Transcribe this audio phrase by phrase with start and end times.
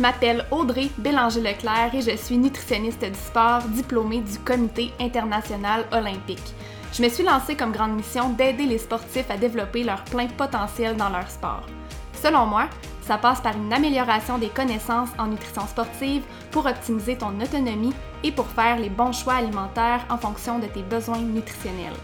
[0.00, 6.54] Je m'appelle Audrey Bélanger-Leclerc et je suis nutritionniste du sport diplômée du Comité international olympique.
[6.94, 10.96] Je me suis lancée comme grande mission d'aider les sportifs à développer leur plein potentiel
[10.96, 11.66] dans leur sport.
[12.14, 12.70] Selon moi,
[13.02, 17.92] ça passe par une amélioration des connaissances en nutrition sportive pour optimiser ton autonomie
[18.24, 22.00] et pour faire les bons choix alimentaires en fonction de tes besoins nutritionnels.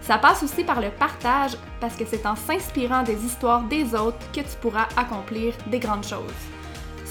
[0.00, 4.18] Ça passe aussi par le partage parce que c'est en s'inspirant des histoires des autres
[4.32, 6.59] que tu pourras accomplir des grandes choses.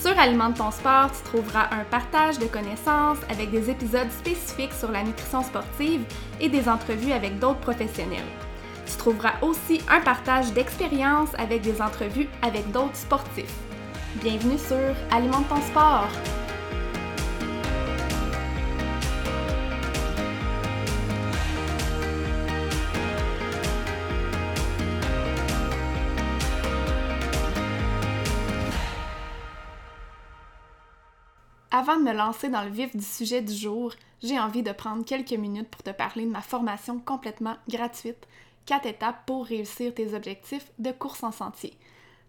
[0.02, 4.92] Sur Alimente ton sport, tu trouveras un partage de connaissances avec des épisodes spécifiques sur
[4.92, 6.06] la nutrition sportive
[6.40, 8.24] et des entrevues avec d'autres professionnels.
[8.86, 13.54] Tu trouveras aussi un partage d'expériences avec des entrevues avec d'autres sportifs.
[14.24, 16.08] Bienvenue sur Alimente ton sport!
[31.80, 35.06] Avant de me lancer dans le vif du sujet du jour, j'ai envie de prendre
[35.06, 38.28] quelques minutes pour te parler de ma formation complètement gratuite,
[38.66, 41.78] 4 étapes pour réussir tes objectifs de course en sentier.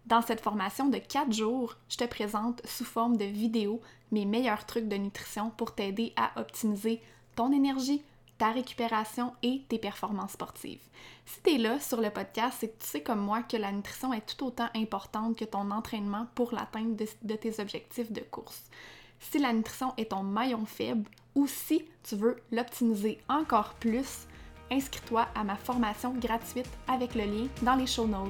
[0.06, 3.80] Dans cette formation de 4 jours, je te présente sous forme de vidéo
[4.12, 7.02] mes meilleurs trucs de nutrition pour t'aider à optimiser
[7.34, 8.04] ton énergie,
[8.38, 10.86] ta récupération et tes performances sportives.
[11.26, 13.72] Si tu es là sur le podcast, c'est que tu sais comme moi que la
[13.72, 18.20] nutrition est tout autant importante que ton entraînement pour l'atteinte de, de tes objectifs de
[18.20, 18.62] course
[19.20, 24.26] si la nutrition est ton maillon faible ou si tu veux l'optimiser encore plus,
[24.70, 28.28] inscris-toi à ma formation gratuite avec le lien dans les show notes.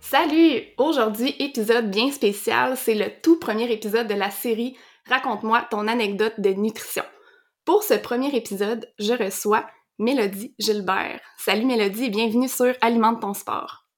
[0.00, 0.62] Salut!
[0.78, 6.38] Aujourd'hui, épisode bien spécial, c'est le tout premier épisode de la série Raconte-moi ton anecdote
[6.38, 7.04] de nutrition.
[7.64, 9.66] Pour ce premier épisode, je reçois
[9.98, 11.20] Mélodie Gilbert.
[11.38, 13.88] Salut Mélodie et bienvenue sur Alimente ton sport.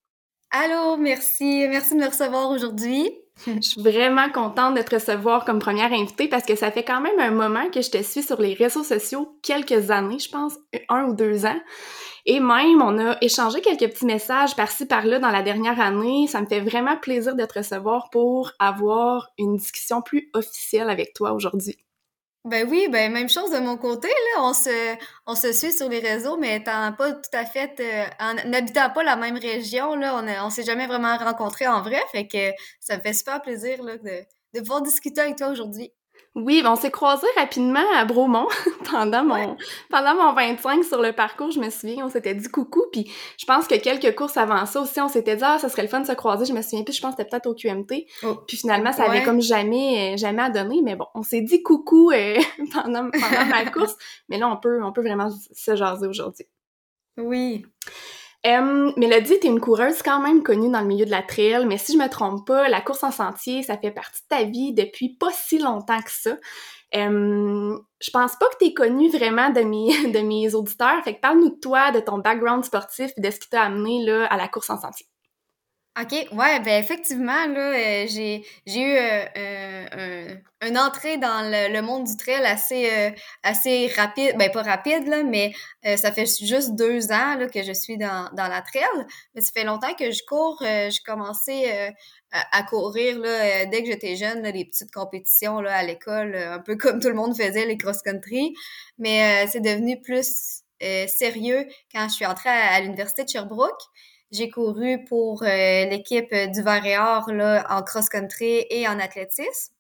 [0.50, 3.08] Allô, merci, merci de me recevoir aujourd'hui.
[3.47, 7.01] Je suis vraiment contente de te recevoir comme première invitée parce que ça fait quand
[7.01, 10.55] même un moment que je te suis sur les réseaux sociaux, quelques années, je pense,
[10.89, 11.61] un ou deux ans.
[12.27, 16.27] Et même, on a échangé quelques petits messages par-ci, par-là dans la dernière année.
[16.27, 21.15] Ça me fait vraiment plaisir de te recevoir pour avoir une discussion plus officielle avec
[21.15, 21.79] toi aujourd'hui.
[22.47, 24.43] Ben oui, ben même chose de mon côté, là.
[24.45, 24.97] On se,
[25.27, 28.89] on se suit sur les réseaux, mais étant pas tout à fait, euh, en n'habitant
[28.91, 32.00] pas la même région, là, on, on s'est jamais vraiment rencontrés en vrai.
[32.12, 32.50] Fait que
[32.81, 34.25] ça me fait super plaisir, là, de,
[34.55, 35.93] de pouvoir discuter avec toi aujourd'hui.
[36.37, 38.47] Oui, ben, on s'est croisés rapidement à Bromont
[38.91, 39.57] pendant mon
[39.89, 43.45] pendant mon 25 sur le parcours, je me souviens, on s'était dit coucou, puis je
[43.47, 46.01] pense que quelques courses avant ça aussi, on s'était dit ah ça serait le fun
[46.01, 48.37] de se croiser, je me souviens plus, je pense que c'était peut-être au QMT, oh.
[48.47, 51.65] puis finalement ça avait comme jamais euh, jamais à donner, mais bon, on s'est dit
[51.65, 52.39] coucou euh,
[52.73, 53.97] pendant pendant ma course,
[54.29, 56.47] mais là on peut on peut vraiment se jaser aujourd'hui.
[57.17, 57.67] Oui.
[58.47, 61.77] Um, Mélodie, t'es une coureuse quand même connue dans le milieu de la trail, mais
[61.77, 64.73] si je me trompe pas, la course en sentier, ça fait partie de ta vie
[64.73, 66.37] depuis pas si longtemps que ça.
[66.93, 71.50] Je pense pas que t'es connue vraiment de mes, de mes auditeurs, fait que parle-nous
[71.50, 74.49] de toi, de ton background sportif et de ce qui t'a amené là, à la
[74.49, 75.06] course en sentier.
[76.00, 81.43] OK, ouais, ben effectivement, là, euh, j'ai, j'ai eu euh, euh, un, une entrée dans
[81.43, 83.12] le, monde du trail assez,
[83.43, 85.53] assez rapide, ben pas rapide, là, mais
[85.97, 88.84] ça fait juste deux ans là, que je suis dans, dans la trail.
[89.34, 90.59] Mais ça fait longtemps que je cours.
[90.61, 91.93] j'ai commencé
[92.31, 96.61] à, courir là, dès que j'étais jeune, là, les petites compétitions là, à l'école, un
[96.61, 98.55] peu comme tout le monde faisait, les cross-country.
[98.99, 100.62] Mais c'est devenu plus
[101.09, 103.81] sérieux quand je suis entrée à l'université de Sherbrooke.
[104.33, 105.47] J'ai couru pour euh,
[105.87, 109.75] l'équipe du Vert et Or là, en cross-country et en athlétisme.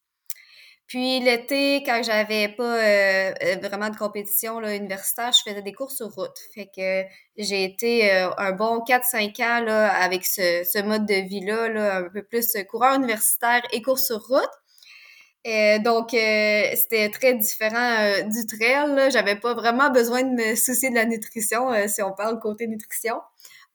[0.88, 5.72] Puis l'été, quand j'avais pas euh, euh, vraiment de compétition là, universitaire, je faisais des
[5.72, 6.36] courses sur route.
[6.52, 7.04] Fait que
[7.36, 12.24] j'ai été un bon 4-5 ans là, avec ce, mode de vie-là, là, un peu
[12.24, 15.84] plus coureur universitaire et course sur route.
[15.84, 19.10] Donc, c'était très différent du trail.
[19.12, 23.14] J'avais pas vraiment besoin de me soucier de la nutrition, si on parle côté nutrition.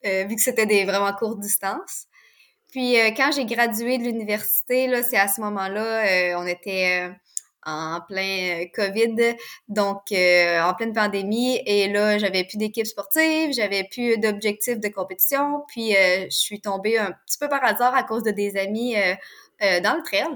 [0.06, 2.06] Euh, vu que c'était des vraiment courtes distances.
[2.72, 7.10] Puis euh, quand j'ai gradué de l'université, là, c'est à ce moment-là, euh, on était
[7.66, 9.36] en plein COVID,
[9.70, 11.60] donc en pleine pandémie.
[11.66, 15.64] Et là, j'avais plus d'équipe sportive, j'avais plus d'objectifs de compétition.
[15.68, 18.96] Puis je suis tombée un petit peu par hasard à cause de des amis
[19.62, 20.28] dans le trail.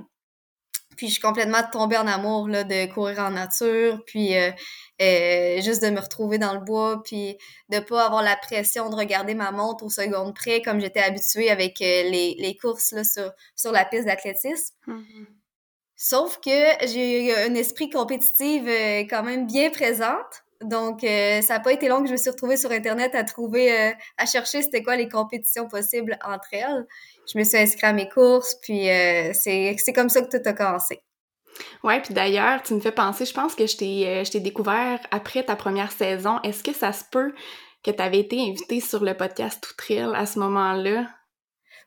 [1.00, 4.04] Puis je suis complètement tombée en amour là, de courir en nature.
[4.06, 7.38] Puis euh, juste de me retrouver dans le bois, puis
[7.70, 11.50] de pas avoir la pression de regarder ma montre au second près comme j'étais habituée
[11.50, 14.76] avec euh, les, les, courses là, sur, sur la piste d'athlétisme.
[14.90, 15.26] Mm-hmm.
[15.96, 20.44] Sauf que j'ai un esprit compétitif euh, quand même bien présente.
[20.62, 23.94] Donc, ça n'a pas été long que je me suis retrouvée sur Internet à trouver,
[24.18, 26.86] à chercher c'était quoi les compétitions possibles entre elles.
[27.32, 28.88] Je me suis inscrite à mes courses, puis
[29.34, 31.02] c'est comme ça que tout a commencé.
[31.84, 35.56] Ouais, puis d'ailleurs, tu me fais penser, je pense que je t'ai découvert après ta
[35.56, 36.40] première saison.
[36.44, 37.34] Est-ce que ça se peut
[37.84, 41.08] que tu avais été invitée sur le podcast Tout à ce moment-là?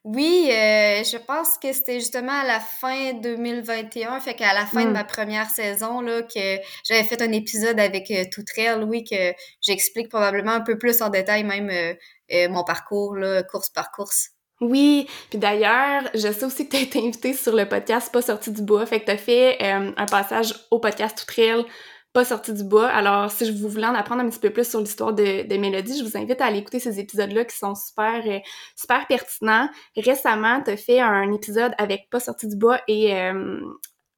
[0.04, 4.84] Oui, euh, je pense que c'était justement à la fin 2021, fait qu'à la fin
[4.84, 4.94] de hmm.
[4.94, 9.32] ma première saison, là, que j'avais fait un épisode avec euh, Tout Trail, oui, que
[9.60, 14.30] j'explique probablement un peu plus en détail même euh, mon parcours, là, course par course.
[14.60, 18.22] Oui, puis d'ailleurs, je sais aussi que tu as été invitée sur le podcast Pas
[18.22, 21.64] sorti du bois, fait que tu as fait un passage au podcast Tout Trail
[22.12, 22.88] pas sorti du bois.
[22.88, 25.56] Alors, si je vous voulez en apprendre un petit peu plus sur l'histoire de, de
[25.56, 28.38] Mélodie, je vous invite à aller écouter ces épisodes-là qui sont super, euh,
[28.76, 29.68] super pertinents.
[29.96, 33.60] Récemment, tu fait un épisode avec Pas sorti du bois et euh,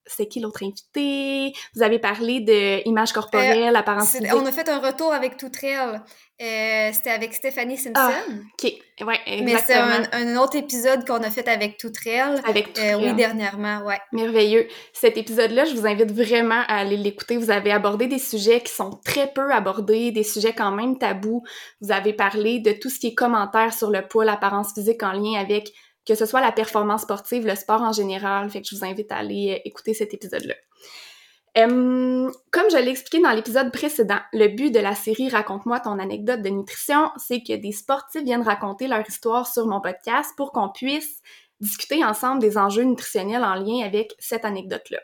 [0.07, 1.53] c'est qui l'autre invité?
[1.75, 5.49] Vous avez parlé de image corporelle, euh, apparence On a fait un retour avec Tout
[5.49, 6.01] Trail.
[6.43, 7.93] Euh, c'était avec Stéphanie Simpson.
[7.95, 8.73] Ah, ok,
[9.07, 9.87] ouais, exactement.
[9.87, 12.41] Mais c'est un, autre épisode qu'on a fait avec Tout Trail.
[12.45, 13.99] Avec Tout euh, Oui, dernièrement, ouais.
[14.13, 14.67] Merveilleux.
[14.93, 17.37] Cet épisode-là, je vous invite vraiment à aller l'écouter.
[17.37, 21.45] Vous avez abordé des sujets qui sont très peu abordés, des sujets quand même tabous.
[21.81, 25.13] Vous avez parlé de tout ce qui est commentaire sur le poids, l'apparence physique en
[25.13, 25.73] lien avec
[26.07, 28.51] que ce soit la performance sportive, le sport en général.
[28.51, 30.55] Fait que je vous invite à aller euh, écouter cet épisode-là.
[31.57, 36.43] comme je l'ai expliqué dans l'épisode précédent, le but de la série Raconte-moi ton anecdote
[36.43, 40.69] de nutrition, c'est que des sportifs viennent raconter leur histoire sur mon podcast pour qu'on
[40.69, 41.23] puisse
[41.61, 44.99] discuter ensemble des enjeux nutritionnels en lien avec cette anecdote-là.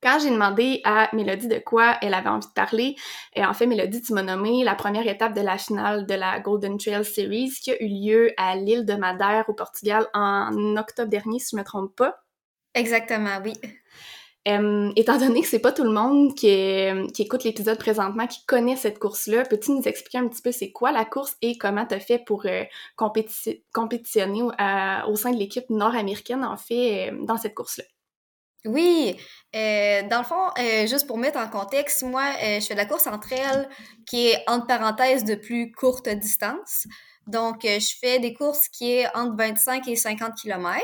[0.00, 2.94] Quand j'ai demandé à Mélodie de quoi elle avait envie de parler,
[3.34, 6.38] et en fait, Mélodie, tu m'as nommé la première étape de la finale de la
[6.38, 11.10] Golden Trail Series qui a eu lieu à l'île de Madère au Portugal en octobre
[11.10, 12.14] dernier, si je me trompe pas.
[12.74, 13.54] Exactement, oui.
[14.46, 19.00] étant donné que c'est pas tout le monde qui, écoute l'épisode présentement qui connaît cette
[19.00, 22.00] course-là, peux-tu nous expliquer un petit peu c'est quoi la course et comment tu as
[22.00, 22.62] fait pour euh,
[22.96, 27.84] compétitionner au sein de l'équipe nord-américaine, en fait, euh, dans cette course-là?
[28.64, 29.16] Oui,
[29.54, 32.78] euh, dans le fond, euh, juste pour mettre en contexte, moi, euh, je fais de
[32.78, 33.68] la course entre elles
[34.06, 36.86] qui est entre parenthèses de plus courte distance.
[37.28, 40.82] Donc, je fais des courses qui est entre 25 et 50 km.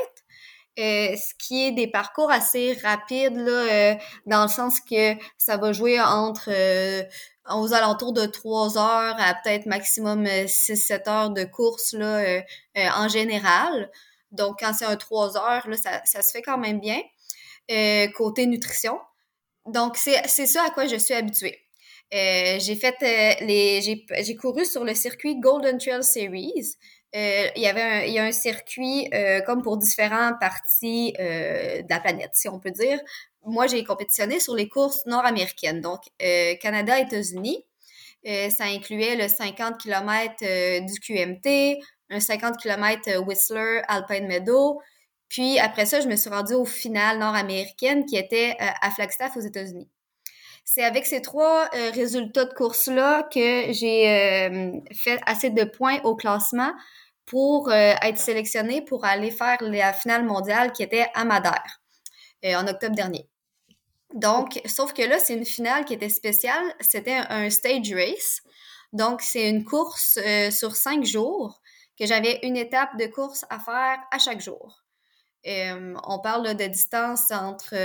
[0.77, 5.99] ce qui est des parcours assez rapides, là, dans le sens que ça va jouer
[6.01, 6.49] entre
[7.51, 12.41] aux alentours de 3 heures à peut-être maximum 6-7 heures de course là,
[12.75, 13.89] en général.
[14.31, 17.01] Donc, quand c'est un 3 heures, là, ça se fait quand même bien.
[17.71, 18.99] Euh, côté nutrition.
[19.65, 21.59] Donc, c'est ça à quoi je suis habituée.
[22.13, 26.75] Euh, j'ai fait euh, les j'ai couru sur le circuit Golden Trail Series.
[27.13, 29.09] il y avait un, il y a un circuit
[29.47, 32.99] comme pour différentes parties de la planète, si on peut dire.
[33.45, 36.01] Moi, j'ai compétitionné sur les courses nord-américaines, donc
[36.61, 37.65] Canada, États-Unis.
[38.25, 40.35] ça incluait le 50 km
[40.85, 41.79] du QMT,
[42.11, 44.81] un 50 km Whistler, Alpine Meadow,
[45.29, 49.35] puis après ça, je me suis rendue au final nord-américaine qui était euh, à Flagstaff
[49.37, 49.89] aux États-Unis.
[50.63, 55.99] C'est avec ces trois euh, résultats de course-là que j'ai euh, fait assez de points
[56.03, 56.73] au classement
[57.25, 61.81] pour être sélectionnée pour aller faire la finale mondiale qui était à Madère
[62.43, 63.27] en octobre dernier.
[64.13, 66.63] Donc, sauf que là, c'est une finale qui était spéciale.
[66.81, 68.41] C'était un stage race.
[68.93, 70.19] Donc, c'est une course
[70.51, 71.59] sur cinq jours
[71.99, 74.84] que j'avais une étape de course à faire à chaque jour.
[75.47, 77.75] Euh, on parle de distance entre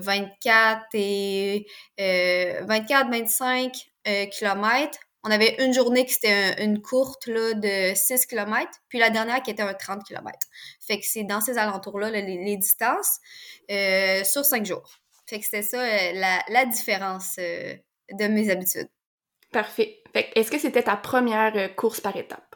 [0.00, 1.66] 24 euh, et
[1.98, 3.72] 24-25
[4.08, 4.98] euh, km.
[5.22, 9.42] On avait une journée qui était une courte là, de 6 km, puis la dernière
[9.42, 10.38] qui était un 30 km.
[10.80, 13.18] Fait que c'est dans ces alentours-là les, distances
[13.68, 14.98] sur 5 jours.
[15.26, 15.82] Fait que c'était ça
[16.12, 18.88] la, différence de mes habitudes.
[19.52, 20.02] Parfait.
[20.12, 22.55] Fait est-ce que c'était ta première course par étape?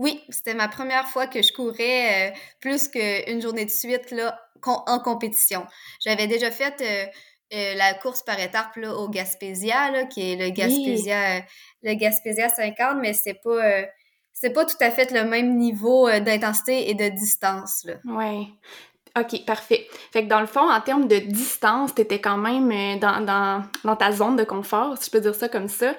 [0.00, 4.40] Oui, c'était ma première fois que je courais euh, plus qu'une journée de suite là,
[4.64, 5.66] en compétition.
[6.02, 7.04] J'avais déjà fait euh,
[7.54, 11.42] euh, la course par étapes là, au Gaspésia, qui est le Gaspésia,
[11.82, 13.60] le Gaspésia 50, mais c'est pas
[14.32, 17.86] c'est pas tout à fait le même niveau d'intensité et de distance.
[18.06, 18.48] Oui.
[19.18, 19.86] OK, parfait.
[20.12, 23.64] Fait que dans le fond, en termes de distance, tu étais quand même dans, dans,
[23.84, 25.94] dans, ta zone de confort, si je peux dire ça comme ça.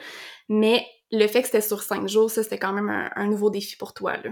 [0.50, 3.76] Mais le fait que c'était sur cinq jours, ça, c'était quand même un, nouveau défi
[3.76, 4.32] pour toi, là.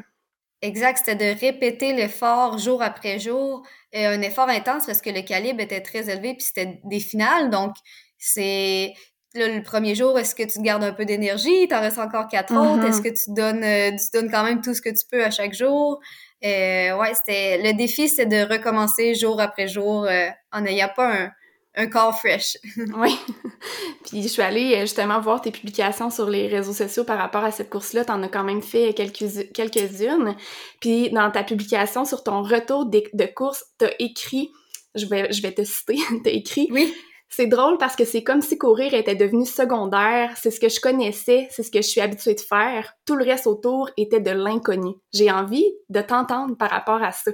[0.61, 5.21] Exact, c'était de répéter l'effort jour après jour, et un effort intense parce que le
[5.21, 7.75] calibre était très élevé, puis c'était des finales, donc
[8.17, 8.93] c'est
[9.35, 12.53] le premier jour, est-ce que tu te gardes un peu d'énergie, t'en restes encore quatre
[12.53, 13.03] autres, est-ce mm-hmm.
[13.03, 15.53] que tu donnes, euh, tu donnes quand même tout ce que tu peux à chaque
[15.53, 16.01] jour?
[16.43, 21.13] Euh, ouais, c'était le défi, c'est de recommencer jour après jour euh, en n'ayant pas
[21.13, 21.31] un,
[21.79, 22.57] un corps fresh.
[22.97, 23.17] oui.
[24.05, 27.43] Puis je suis allée euh, justement voir tes publications sur les réseaux sociaux par rapport
[27.43, 28.05] à cette course-là.
[28.05, 30.35] T'en as quand même fait quelques, quelques-unes.
[30.81, 34.51] Puis dans ta publication sur ton retour de, de course, t'as écrit,
[34.95, 36.67] je vais, je vais te citer, t'as écrit...
[36.71, 36.93] Oui.
[37.31, 40.79] C'est drôle parce que c'est comme si courir était devenu secondaire, c'est ce que je
[40.79, 42.95] connaissais, c'est ce que je suis habituée de faire.
[43.05, 44.95] Tout le reste autour était de l'inconnu.
[45.13, 47.29] J'ai envie de t'entendre par rapport à ça.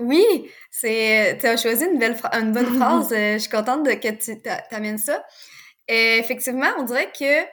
[0.00, 3.12] Oui, c'est tu as choisi une belle une bonne phrase.
[3.12, 4.40] Euh, je suis contente de, que tu
[4.70, 5.24] t'amènes ça.
[5.88, 7.44] Et effectivement, on dirait que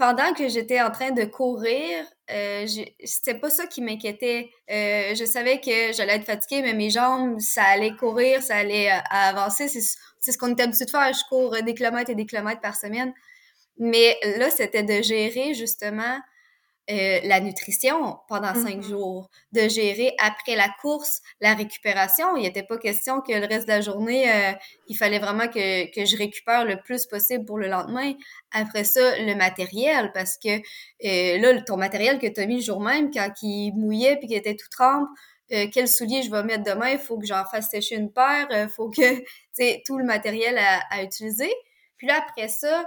[0.00, 2.66] pendant que j'étais en train de courir, euh,
[3.04, 4.50] c'était pas ça qui m'inquiétait.
[4.70, 8.90] Euh, je savais que j'allais être fatiguée, mais mes jambes, ça allait courir, ça allait
[8.90, 9.68] euh, avancer.
[9.68, 11.12] C'est ce qu'on est habitué de faire.
[11.12, 13.12] Je cours des kilomètres et des kilomètres par semaine.
[13.78, 16.18] Mais là, c'était de gérer justement
[16.90, 18.88] euh, la nutrition pendant cinq mm-hmm.
[18.88, 22.36] jours, de gérer après la course la récupération.
[22.36, 24.52] Il n'était pas question que le reste de la journée, euh,
[24.88, 28.14] il fallait vraiment que, que, je récupère le plus possible pour le lendemain.
[28.50, 32.62] Après ça, le matériel, parce que euh, là, ton matériel que tu as mis le
[32.62, 35.08] jour même, quand il mouillait puis qu'il était tout trempe,
[35.72, 38.68] quel soulier je vais mettre demain, il faut que j'en fasse sécher une paire, il
[38.68, 41.52] faut que, tu sais, tout le matériel à, à, utiliser.
[41.96, 42.84] Puis là, après ça,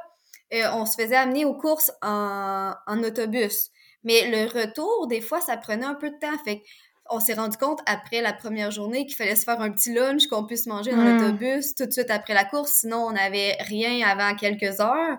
[0.51, 3.69] on se faisait amener aux courses en, en autobus.
[4.03, 6.38] Mais le retour, des fois, ça prenait un peu de temps.
[6.43, 6.62] Fait
[7.10, 10.27] on s'est rendu compte après la première journée qu'il fallait se faire un petit lunch
[10.27, 11.19] qu'on puisse manger dans hmm.
[11.19, 12.72] l'autobus tout de suite après la course.
[12.72, 15.17] Sinon, on n'avait rien avant quelques heures.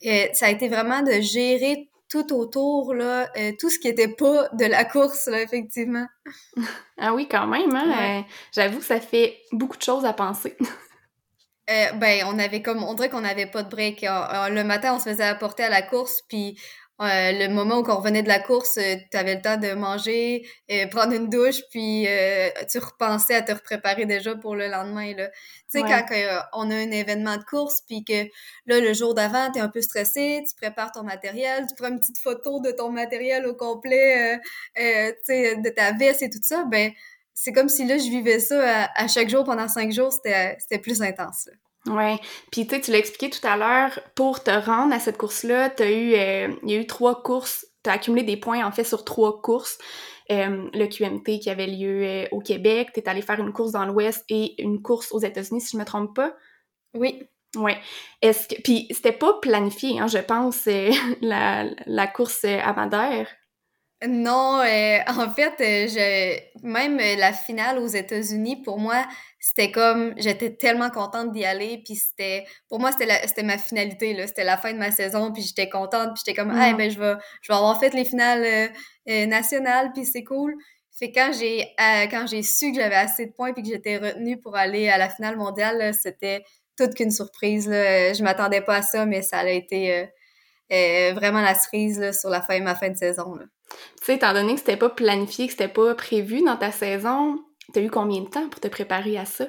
[0.00, 4.08] Et ça a été vraiment de gérer tout autour, là, euh, tout ce qui était
[4.08, 6.06] pas de la course, là, effectivement.
[6.98, 8.18] ah oui, quand même, hein?
[8.18, 8.22] Euh,
[8.52, 10.56] j'avoue que ça fait beaucoup de choses à penser.
[11.68, 14.00] Euh, ben, on avait comme, on dirait qu'on n'avait pas de break.
[14.02, 16.58] le matin, on se faisait apporter à la course, puis
[17.00, 19.72] euh, le moment où on revenait de la course, euh, tu avais le temps de
[19.72, 22.06] manger, euh, prendre une douche, puis
[22.70, 25.14] tu repensais à te préparer déjà pour le lendemain.
[25.14, 25.22] Tu
[25.68, 26.04] sais, quand
[26.52, 28.24] on a un événement de course, puis que
[28.66, 31.88] là, le jour d'avant, tu es un peu stressé, tu prépares ton matériel, tu prends
[31.88, 34.38] une petite photo de ton matériel au complet,
[34.76, 34.82] tu
[35.24, 36.92] sais, de ta veste et tout ça, ben
[37.32, 41.00] c'est comme si là, je vivais ça à, chaque jour pendant cinq jours, c'était plus
[41.00, 41.48] intense.
[41.86, 42.18] Ouais.
[42.52, 45.70] Puis tu sais, tu l'as expliqué tout à l'heure, pour te rendre à cette course-là,
[45.70, 48.84] t'as eu, euh, il y a eu trois courses, t'as accumulé des points en fait
[48.84, 49.78] sur trois courses.
[50.30, 53.84] Euh, le QMT qui avait lieu euh, au Québec, t'es allé faire une course dans
[53.84, 56.34] l'Ouest et une course aux États-Unis, si je me trompe pas.
[56.94, 57.22] Oui.
[57.56, 57.78] Ouais.
[58.22, 60.68] Est-ce que puis c'était pas planifié, hein, je pense,
[61.20, 63.26] la, la course à Madère.
[64.08, 69.06] Non, euh, en fait, euh, je, même euh, la finale aux États-Unis, pour moi,
[69.38, 74.26] c'était comme, j'étais tellement contente d'y aller, puis c'était, pour moi, c'était ma finalité, là,
[74.26, 76.98] c'était la fin de ma saison, puis j'étais contente, puis j'étais comme, ah, ben, je
[76.98, 78.70] vais, je vais avoir fait les finales
[79.06, 80.56] nationales, puis c'est cool.
[80.98, 81.66] Fait quand j'ai,
[82.10, 84.96] quand j'ai su que j'avais assez de points, puis que j'étais retenue pour aller à
[84.98, 86.42] la finale mondiale, c'était
[86.78, 88.14] toute qu'une surprise, là.
[88.14, 90.08] Je m'attendais pas à ça, mais ça a été
[90.70, 93.44] vraiment la cerise, là, sur la fin, ma fin de saison, là.
[93.70, 97.38] Tu sais, étant donné que c'était pas planifié, que c'était pas prévu dans ta saison,
[97.72, 99.46] t'as eu combien de temps pour te préparer à ça?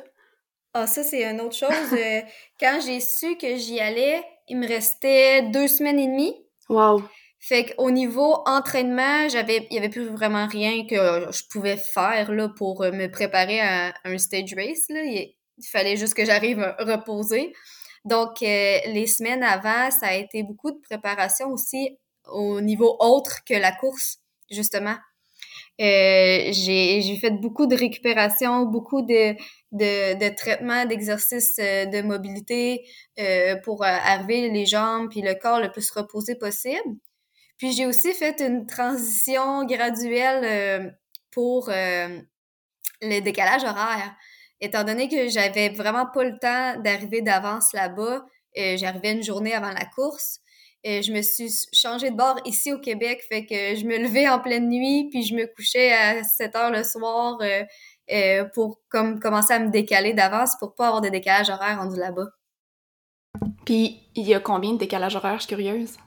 [0.74, 1.94] Ah, ça, c'est une autre chose.
[1.94, 2.22] Euh,
[2.60, 6.36] quand j'ai su que j'y allais, il me restait deux semaines et demie.
[6.70, 7.04] Wow!
[7.40, 12.32] Fait qu'au niveau entraînement, j'avais, il y avait plus vraiment rien que je pouvais faire,
[12.32, 15.04] là, pour me préparer à un stage race, là.
[15.04, 15.36] Il,
[15.72, 17.54] fallait juste que j'arrive à reposer.
[18.06, 23.44] Donc, euh, les semaines avant, ça a été beaucoup de préparation aussi au niveau autre
[23.46, 24.96] que la course, justement.
[25.82, 29.34] Euh, j'ai fait beaucoup de récupération, beaucoup de,
[29.72, 32.86] de, de traitements, d'exercices euh, de mobilité
[33.20, 36.98] euh, pour arriver les jambes puis le corps le plus reposé possible.
[37.58, 40.96] Puis j'ai aussi fait une transition graduelle
[41.32, 44.16] pour le décalage horaire.
[44.60, 48.26] Étant donné que j'avais vraiment pas le temps d'arriver d'avance là-bas,
[48.56, 50.40] j'arrivais une journée avant la course,
[50.84, 54.28] et je me suis changée de bord ici au Québec, fait que je me levais
[54.28, 57.64] en pleine nuit, puis je me couchais à 7 heures le soir euh,
[58.12, 62.00] euh, pour comme commencer à me décaler d'avance pour pas avoir de décalage horaire rendu
[62.00, 62.28] là-bas.
[63.66, 65.98] Puis il y a combien de décalage horaire, je suis curieuse?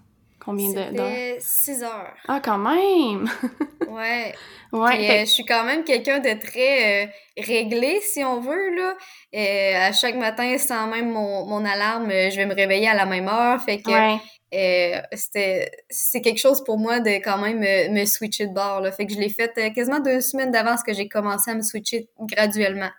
[0.44, 1.36] Combien d'heures?
[1.38, 2.14] 6 heures.
[2.28, 3.28] Ah, quand même!
[3.88, 4.34] ouais.
[4.72, 5.10] Ouais.
[5.10, 9.86] Euh, je suis quand même quelqu'un de très réglé, si on veut, là.
[9.86, 13.28] à chaque matin, sans même mon, mon alarme, je vais me réveiller à la même
[13.28, 13.62] heure.
[13.62, 14.18] Fait que
[14.54, 18.92] euh, c'était c'est quelque chose pour moi de quand même me, switcher de bord là.
[18.92, 21.62] fait que je l'ai fait euh, quasiment deux semaines d'avance que j'ai commencé à me
[21.62, 22.90] switcher graduellement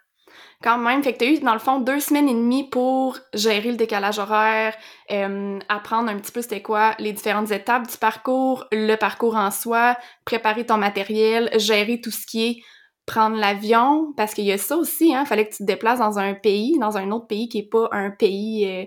[0.64, 1.04] quand même.
[1.04, 4.20] Fait que t'as eu dans le fond deux semaines et demie pour gérer le décalage
[4.20, 4.76] horaire
[5.12, 9.52] euh, apprendre un petit peu c'était quoi les différentes étapes du parcours le parcours en
[9.52, 9.96] soi
[10.26, 12.58] préparer ton matériel gérer tout ce qui est
[13.06, 16.18] prendre l'avion, parce qu'il y a ça aussi, hein, fallait que tu te déplaces dans
[16.18, 18.86] un pays, dans un autre pays qui est pas un pays euh,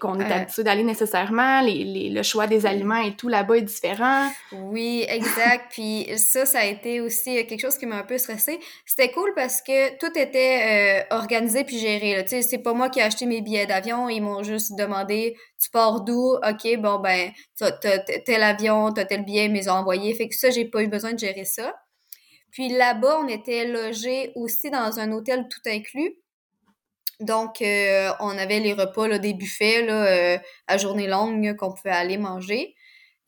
[0.00, 4.30] qu'on est habitué d'aller nécessairement, les, le choix des aliments et tout là-bas est différent.
[4.52, 5.66] Oui, exact.
[5.70, 8.58] Puis ça, ça a été aussi quelque chose qui m'a un peu stressée.
[8.86, 12.22] C'était cool parce que tout était euh, organisé puis géré.
[12.24, 14.08] Tu sais, c'est pas moi qui ai acheté mes billets d'avion.
[14.08, 16.34] Ils m'ont juste demandé, tu pars d'où?
[16.36, 20.14] OK, bon, ben, t'as tel avion, t'as tel billet, ils m'ont envoyé.
[20.14, 21.74] Fait que ça, j'ai pas eu besoin de gérer ça.
[22.52, 26.14] Puis là-bas, on était logé aussi dans un hôtel tout inclus.
[27.22, 31.72] Donc, euh, on avait les repas, là, des buffets là, euh, à journée longue qu'on
[31.72, 32.74] pouvait aller manger.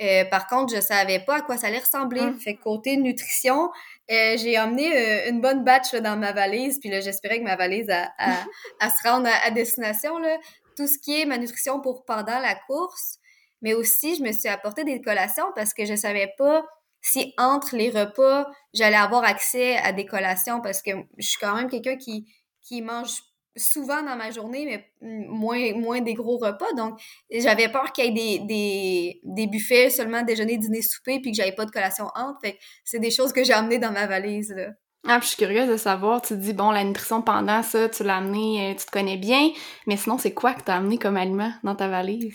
[0.03, 2.21] Euh, par contre, je savais pas à quoi ça allait ressembler.
[2.21, 2.39] Hum.
[2.39, 3.71] Fait côté nutrition,
[4.09, 6.81] j'ai emmené une bonne batch dans ma valise.
[6.81, 8.11] Puis là, j'espérais que ma valise a,
[8.91, 10.19] se rendre à, destination.
[10.19, 10.37] Là.
[10.77, 13.19] Tout ce qui est ma nutrition pour pendant la course.
[13.63, 16.65] Mais aussi, je me suis apporté des collations parce que je savais pas
[17.01, 21.55] si entre les repas, j'allais avoir accès à des collations parce que je suis quand
[21.55, 22.27] même quelqu'un qui,
[22.63, 23.21] qui mange
[23.57, 26.73] souvent dans ma journée, mais moins, moins des gros repas.
[26.77, 26.99] Donc,
[27.31, 31.37] j'avais peur qu'il y ait des, des, des, buffets seulement déjeuner, dîner, souper, puis que
[31.37, 32.41] j'avais pas de collation entre.
[32.43, 34.71] Fait c'est des choses que j'ai amenées dans ma valise, là.
[35.07, 38.05] Ah, je suis curieuse de savoir, tu te dis, bon, la nutrition pendant ça, tu
[38.05, 39.51] l'as amené, euh, tu te connais bien,
[39.87, 42.35] mais sinon, c'est quoi que tu as amené comme aliment dans ta valise?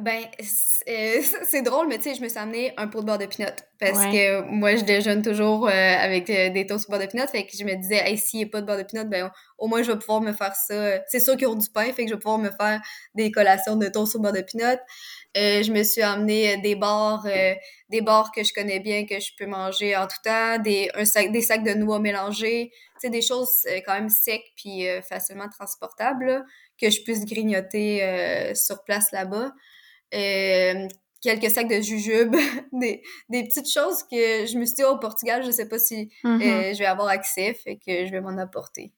[0.00, 0.22] Ben,
[0.88, 3.26] euh, c'est drôle, mais tu sais, je me suis amené un pot de beurre de
[3.26, 7.06] pinot parce que moi, je déjeune toujours euh, avec euh, des toasts au beurre de
[7.06, 7.26] pinot.
[7.26, 9.30] Fait que je me disais, hey, s'il n'y a pas de beurre de pinot, ben,
[9.62, 10.98] au moins, je vais pouvoir me faire ça.
[11.08, 12.80] C'est sûr qu'ils ont du pain, fait que je vais pouvoir me faire
[13.14, 14.78] des collations de toast au beurre de pinot.
[15.34, 17.26] je me suis amené des bars,
[17.88, 21.04] des bars que je connais bien, que je peux manger en tout temps, des, un
[21.04, 22.72] sac, des sacs de noix mélangés.
[23.00, 23.50] Sais, des choses
[23.86, 26.44] quand même secs puis facilement transportables,
[26.80, 29.52] que je puisse grignoter sur place là-bas.
[30.14, 30.88] Euh,
[31.22, 32.34] quelques sacs de jujubes,
[32.72, 36.10] des, des, petites choses que je me suis dit au Portugal, je sais pas si
[36.24, 36.74] euh, mm-hmm.
[36.74, 38.92] je vais avoir accès, fait que je vais m'en apporter.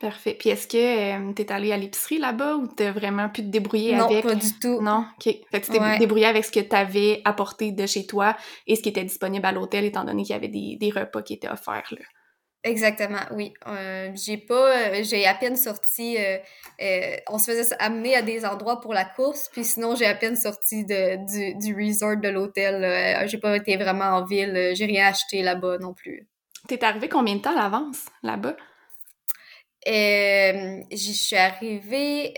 [0.00, 0.36] Parfait.
[0.38, 3.48] Puis est-ce que euh, tu es allée à l'épicerie là-bas ou t'as vraiment pu te
[3.48, 4.24] débrouiller avec...
[4.24, 4.80] Non, pas du tout.
[4.80, 5.06] Non?
[5.16, 5.24] OK.
[5.50, 8.36] Fait que tu t'es débrouillé avec ce que tu avais apporté de chez toi
[8.68, 11.22] et ce qui était disponible à l'hôtel, étant donné qu'il y avait des, des, repas
[11.22, 12.04] qui étaient offerts, là.
[12.64, 13.54] Exactement, oui.
[13.68, 18.44] Euh, j'ai pas, euh, j'ai à peine sorti, euh, on se faisait amener à des
[18.44, 22.28] endroits pour la course, puis sinon j'ai à peine sorti de, du, du resort de
[22.28, 23.26] l'hôtel.
[23.28, 26.28] j'ai pas été vraiment en ville, j'ai rien acheté là-bas non plus.
[26.66, 28.56] T'es arrivé combien de temps à l'avance là-bas?
[29.88, 32.34] J'y suis arrivée,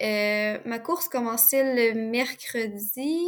[0.65, 3.27] ma course commençait le mercredi.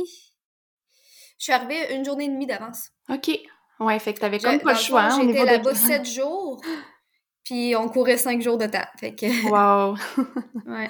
[1.39, 2.91] Je suis arrivée une journée et demie d'avance.
[3.09, 3.31] OK.
[3.81, 5.03] Ouais, fait que t'avais comme pas le choix.
[5.03, 6.61] Hein, J'étais là-bas sept jours,
[7.45, 8.87] puis on courait cinq jours de temps.
[8.99, 9.27] Fait que...
[9.51, 9.97] Wow!
[10.67, 10.89] ouais.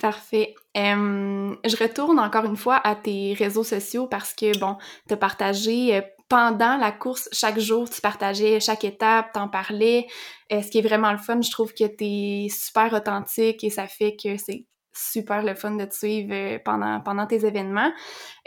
[0.00, 0.54] Parfait.
[0.74, 4.76] je retourne encore une fois à tes réseaux sociaux parce que, bon,
[5.08, 10.06] t'as partagé euh, pendant la course, chaque jour, tu partageais chaque étape, t'en parlais.
[10.52, 13.88] Euh, ce qui est vraiment le fun, je trouve que t'es super authentique et ça
[13.88, 14.64] fait que c'est
[14.94, 17.92] super le fun de te suivre euh, pendant, pendant tes événements.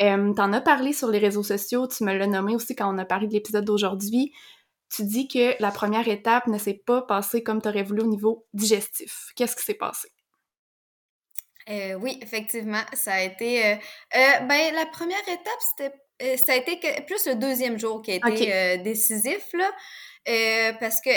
[0.02, 2.98] Euh, T'en as parlé sur les réseaux sociaux, tu me l'as nommé aussi quand on
[2.98, 4.32] a parlé de l'épisode d'aujourd'hui.
[4.90, 8.08] Tu dis que la première étape ne s'est pas passée comme tu aurais voulu au
[8.08, 9.32] niveau digestif.
[9.36, 10.08] Qu'est-ce qui s'est passé?
[11.68, 13.74] Oui, effectivement, ça a été.
[13.74, 13.76] Euh
[14.14, 15.94] ben, la première étape, c'était.
[16.38, 19.70] Ça a été plus le deuxième jour qui a été décisif, là.
[20.80, 21.10] parce que,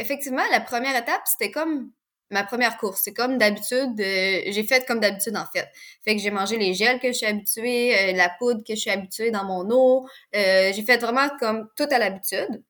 [0.00, 1.90] effectivement, la première étape, c'était comme
[2.30, 3.02] ma première course.
[3.04, 5.68] C'est comme d'habitude, euh, j'ai fait comme d'habitude en fait.
[6.04, 8.80] Fait que j'ai mangé les gels que je suis habituée, euh, la poudre que je
[8.80, 10.06] suis habituée dans mon eau.
[10.34, 12.62] Euh, j'ai fait vraiment comme tout à l'habitude.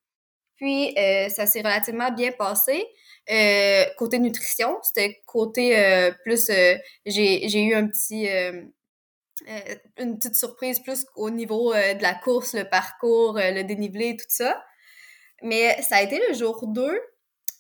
[0.57, 2.83] Puis ça s'est relativement bien passé.
[3.99, 5.77] côté nutrition, c'était côté
[6.25, 6.51] plus
[7.05, 8.27] j'ai eu un petit
[9.99, 14.63] une petite surprise plus au niveau de la course, le parcours, le dénivelé, tout ça.
[15.43, 17.01] Mais ça a été le jour 2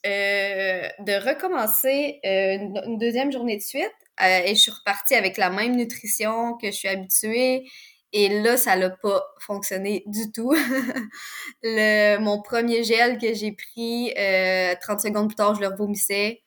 [0.06, 3.90] euh, de recommencer euh, une, deuxième journée de suite.
[4.22, 7.64] Euh, et je suis repartie avec la même nutrition que je suis habituée.
[8.12, 10.54] Et là, ça n'a pas fonctionné du tout.
[11.64, 14.14] mon premier gel que j'ai pris,
[14.80, 16.42] 30 secondes plus tard, je le vomissais.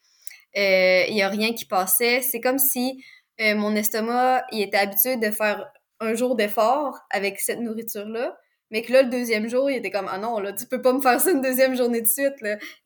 [0.55, 2.21] Il n'y a rien qui passait.
[2.21, 3.03] C'est comme si
[3.39, 8.37] mon estomac il était habitué de faire un jour d'effort avec cette nourriture-là.
[8.71, 10.93] Mais que là, le deuxième jour, il était comme, ah non, là, tu peux pas
[10.93, 12.35] me faire ça une deuxième journée de suite.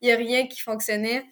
[0.00, 1.24] Il y a rien qui fonctionnait.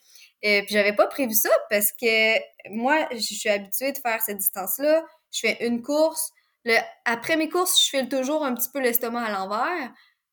[0.42, 2.36] Et puis j'avais pas prévu ça parce que
[2.70, 5.04] moi, je suis habituée de faire cette distance-là.
[5.30, 6.30] Je fais une course.
[6.64, 9.92] Le, après mes courses, je fais toujours un petit peu l'estomac à l'envers.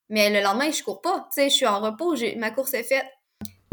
[0.09, 1.27] Mais le lendemain, je cours pas.
[1.31, 3.05] Tu sais, je suis en repos, ma course est faite.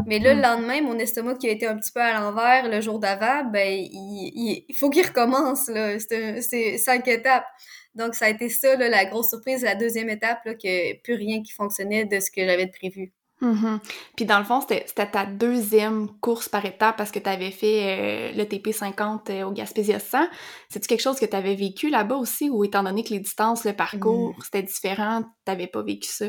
[0.07, 2.81] Mais là, le lendemain, mon estomac qui a été un petit peu à l'envers le
[2.81, 5.99] jour d'avant, ben, il, il faut qu'il recommence, là.
[5.99, 7.45] C'est cinq étapes.
[7.93, 11.43] Donc, ça a été ça, la grosse surprise, la deuxième étape, là, que plus rien
[11.43, 13.11] qui fonctionnait de ce que j'avais prévu.
[13.41, 13.79] Mhm.
[14.15, 17.83] Puis dans le fond, c'était ta deuxième course par étape parce que tu avais fait
[17.83, 20.27] euh, le TP50 euh, au Gaspésia 100.
[20.69, 23.63] C'est-tu quelque chose que tu avais vécu là-bas aussi ou étant donné que les distances,
[23.63, 24.41] le parcours, Mm.
[24.43, 26.25] c'était différent, t'avais pas vécu ça?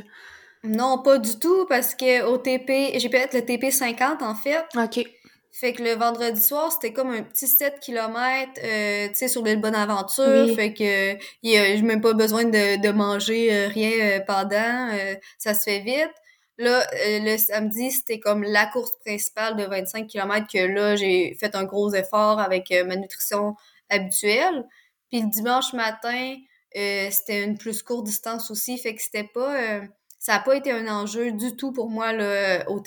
[0.64, 4.64] Non, pas du tout, parce que au TP, j'ai pu être le TP50 en fait.
[4.77, 5.05] OK.
[5.51, 9.42] Fait que le vendredi soir, c'était comme un petit 7 km, euh, tu sais, sur
[9.42, 10.44] l'île Bonaventure.
[10.47, 10.55] Oui.
[10.55, 14.90] Fait que a- j'ai même pas besoin de, de manger euh, rien euh, pendant.
[14.92, 16.12] euh, ça se fait vite.
[16.59, 21.35] Là, euh, le samedi, c'était comme la course principale de 25 km que là, j'ai
[21.40, 23.55] fait un gros effort avec euh, ma nutrition
[23.90, 24.64] habituelle.
[25.11, 26.35] Puis le dimanche matin,
[26.77, 28.77] euh, c'était une plus courte distance aussi.
[28.79, 29.81] Fait que c'était pas...
[30.19, 32.83] ça a pas été un enjeu du tout pour moi là, au,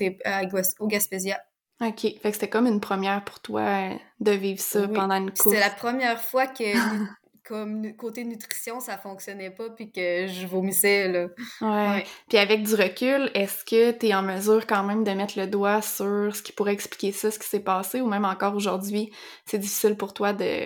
[0.88, 1.40] Gaspésia.
[1.82, 2.02] OK.
[2.02, 4.94] Fait que c'était comme une première pour toi euh, de vivre ça Oui.
[4.94, 5.50] pendant une course.
[5.50, 6.64] C'était la première fois que,
[7.44, 11.28] comme côté nutrition, ça fonctionnait pas, puis que je vomissais, là.
[11.62, 11.68] Ouais.
[11.68, 12.04] Ouais.
[12.30, 15.48] Puis avec du recul, est-ce que tu es en mesure quand même de mettre le
[15.48, 19.12] doigt sur ce qui pourrait expliquer ça, ce qui s'est passé, ou même encore aujourd'hui,
[19.46, 20.66] c'est difficile pour toi de,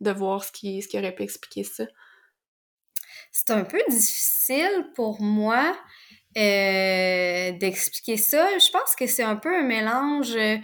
[0.00, 1.84] de voir ce qui, ce qui aurait pu expliquer ça?
[3.32, 5.76] C'est un peu difficile pour moi
[6.36, 8.58] euh, d'expliquer ça.
[8.58, 10.58] Je pense que c'est un peu un mélange, euh,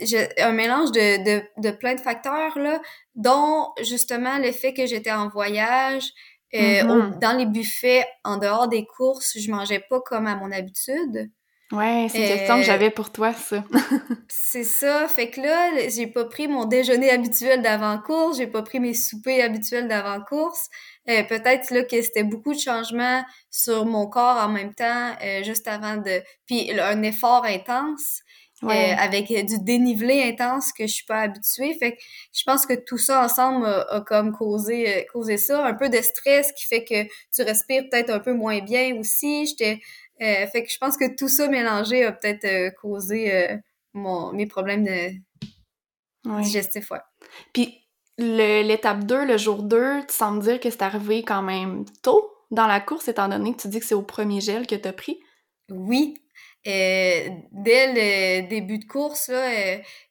[0.00, 2.80] je- un mélange de, de, de plein de facteurs, là,
[3.14, 6.10] dont justement le fait que j'étais en voyage.
[6.56, 7.18] euh, au- Mhm.
[7.20, 11.28] dans les buffets, en dehors des courses, je mangeais pas comme à mon habitude.
[11.72, 13.64] Ouais, c'est une question que Euh, j'avais pour toi, ça.
[14.28, 15.06] C'est ça.
[15.08, 19.42] Fait que là, j'ai pas pris mon déjeuner habituel d'avant-course, j'ai pas pris mes soupers
[19.42, 20.68] habituels d'avant-course.
[21.10, 25.42] Euh, peut-être là que c'était beaucoup de changements sur mon corps en même temps, euh,
[25.42, 26.22] juste avant de...
[26.46, 28.20] Puis un effort intense,
[28.62, 28.94] Ouais.
[28.94, 31.76] euh, avec du dénivelé intense que je suis pas habituée.
[31.78, 31.98] Fait que
[32.32, 35.66] je pense que tout ça ensemble a, a comme causé, euh, causé ça.
[35.66, 37.02] Un peu de stress qui fait que
[37.34, 39.46] tu respires peut-être un peu moins bien aussi.
[39.46, 39.80] J'étais...
[40.22, 43.56] euh, fait que je pense que tout ça mélangé a peut-être euh, causé euh,
[43.94, 45.10] mon, mes problèmes de
[46.30, 46.42] ouais.
[46.42, 47.00] digestifs, ouais.
[47.52, 47.80] Puis
[48.16, 52.68] l'étape 2, le jour 2, tu sembles dire que c'est arrivé quand même tôt dans
[52.68, 54.92] la course, étant donné que tu dis que c'est au premier gel que tu as
[54.92, 55.18] pris?
[55.68, 56.14] Oui.
[56.64, 59.30] Dès le début de course,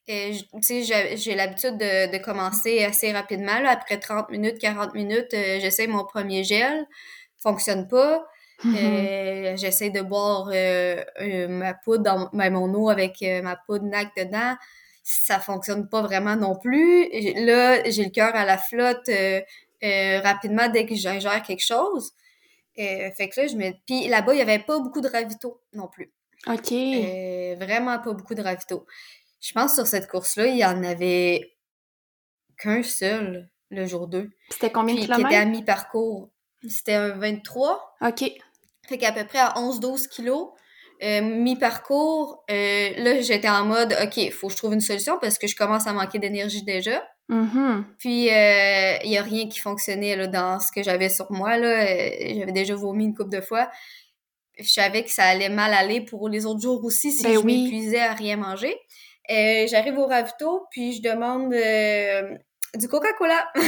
[0.08, 3.60] j'ai l'habitude de, de commencer assez rapidement.
[3.60, 6.86] Là, après 30 minutes, 40 minutes, j'essaie mon premier gel.
[7.38, 8.26] Fonctionne pas.
[8.64, 8.76] Mhm.
[8.78, 9.23] Euh,
[9.56, 13.86] j'essaie de boire euh, euh, ma poudre, dans, ben, mon eau avec euh, ma poudre
[13.86, 14.56] NAC dedans.
[15.04, 17.10] Ça fonctionne pas vraiment non plus.
[17.46, 19.42] Là, j'ai le cœur à la flotte euh,
[19.84, 22.14] euh, rapidement dès que j'ingère quelque chose.
[22.80, 23.72] Euh, fait que là, je me...
[23.86, 26.12] Puis là-bas, il y avait pas beaucoup de ravitaux non plus.
[26.48, 26.72] OK.
[26.72, 28.86] Euh, vraiment pas beaucoup de ravitaux.
[29.42, 31.54] Je pense que sur cette course-là, il y en avait
[32.58, 34.30] qu'un seul le jour 2.
[34.50, 35.52] C'était combien de Puis qui était à kilomètres?
[35.52, 36.30] mi-parcours.
[36.68, 37.96] C'était un 23.
[38.02, 38.32] OK.
[38.88, 40.50] Fait qu'à peu près à 11-12 kilos.
[41.02, 45.38] euh, mi-parcours, euh, là, j'étais en mode, OK, faut que je trouve une solution parce
[45.38, 47.04] que je commence à manquer d'énergie déjà.
[47.30, 47.86] Mhm.
[47.98, 51.58] Puis, euh, il y a rien qui fonctionnait là, dans ce que j'avais sur moi.
[51.58, 53.70] J'avais déjà vomi une couple de fois.
[54.60, 57.38] Je savais que ça allait mal aller pour les autres jours aussi si Ben je
[57.40, 57.64] oui.
[57.64, 58.76] m'épuisais à rien manger.
[59.30, 61.54] J'arrive au ravito, puis je demande
[62.76, 63.52] du Coca-Cola.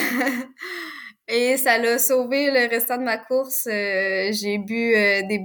[1.28, 3.68] Et ça l'a sauvé le restant de ma course.
[3.72, 5.42] Euh, j'ai bu euh, des...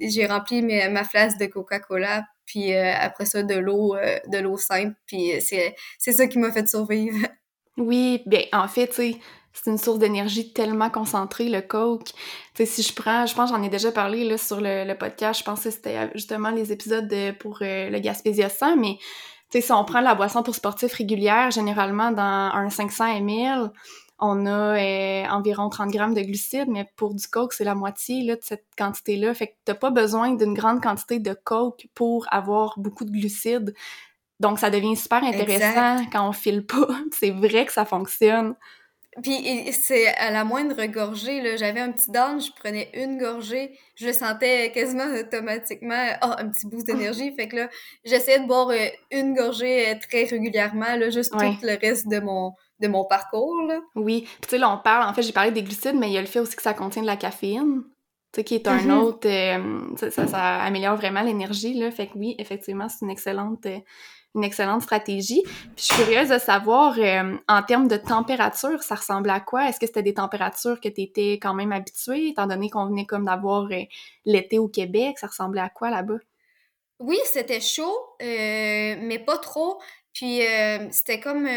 [0.00, 3.94] J'ai rempli mes- ma flasque de Coca-Cola, puis euh, après ça, de l'eau
[4.26, 4.94] de l'eau simple.
[5.06, 7.18] Puis c'est c'est ça qui m'a fait survivre.
[7.76, 9.16] Oui, bien, en fait, c'est
[9.70, 12.08] une source d'énergie tellement concentrée, le coke.
[12.08, 12.12] Tu
[12.56, 15.38] sais, si je prends, je pense j'en ai déjà parlé là, sur le, le podcast,
[15.40, 18.96] je pense que c'était justement les épisodes de- pour le Gaspésia 100, mais
[19.50, 23.70] tu sais, si on prend la boisson pour sportifs régulière, généralement dans un 500 ml,
[24.20, 28.22] on a euh, environ 30 grammes de glucides, mais pour du coke, c'est la moitié
[28.22, 29.32] là, de cette quantité-là.
[29.34, 33.74] Fait que t'as pas besoin d'une grande quantité de coke pour avoir beaucoup de glucides.
[34.38, 36.88] Donc, ça devient super intéressant quand on file pas.
[37.18, 38.54] C'est vrai que ça fonctionne.
[39.22, 43.18] Puis et c'est à la moindre gorgée, là, j'avais un petit down, je prenais une
[43.18, 47.32] gorgée, je le sentais quasiment automatiquement, ah, un petit boost d'énergie.
[47.36, 47.68] Fait que là,
[48.04, 51.50] j'essayais de boire euh, une gorgée euh, très régulièrement, là, juste Ouais.
[51.60, 53.80] tout le reste de mon, de mon parcours, là.
[53.94, 54.22] Oui.
[54.22, 56.18] Puis tu sais, là, on parle, en fait, j'ai parlé des glucides, mais il y
[56.18, 57.82] a le fait aussi que ça contient de la caféine,
[58.32, 58.98] tu sais, qui est un Mhm.
[58.98, 59.28] autre...
[59.28, 61.90] euh, ça, améliore vraiment l'énergie, là.
[61.90, 63.66] Fait que oui, effectivement, c'est une excellente...
[63.66, 63.78] euh,
[64.36, 65.42] une excellente stratégie.
[65.42, 69.68] Puis je suis curieuse de savoir, euh, en termes de température, ça ressemblait à quoi?
[69.68, 73.06] Est-ce que c'était des températures que tu étais quand même habituée, étant donné qu'on venait
[73.06, 73.82] comme d'avoir euh,
[74.24, 75.18] l'été au Québec?
[75.18, 76.18] Ça ressemblait à quoi là-bas?
[77.00, 79.80] Oui, c'était chaud, euh, mais pas trop.
[80.12, 81.48] Puis euh, c'était comme...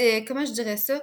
[0.00, 1.00] euh, comment je dirais ça?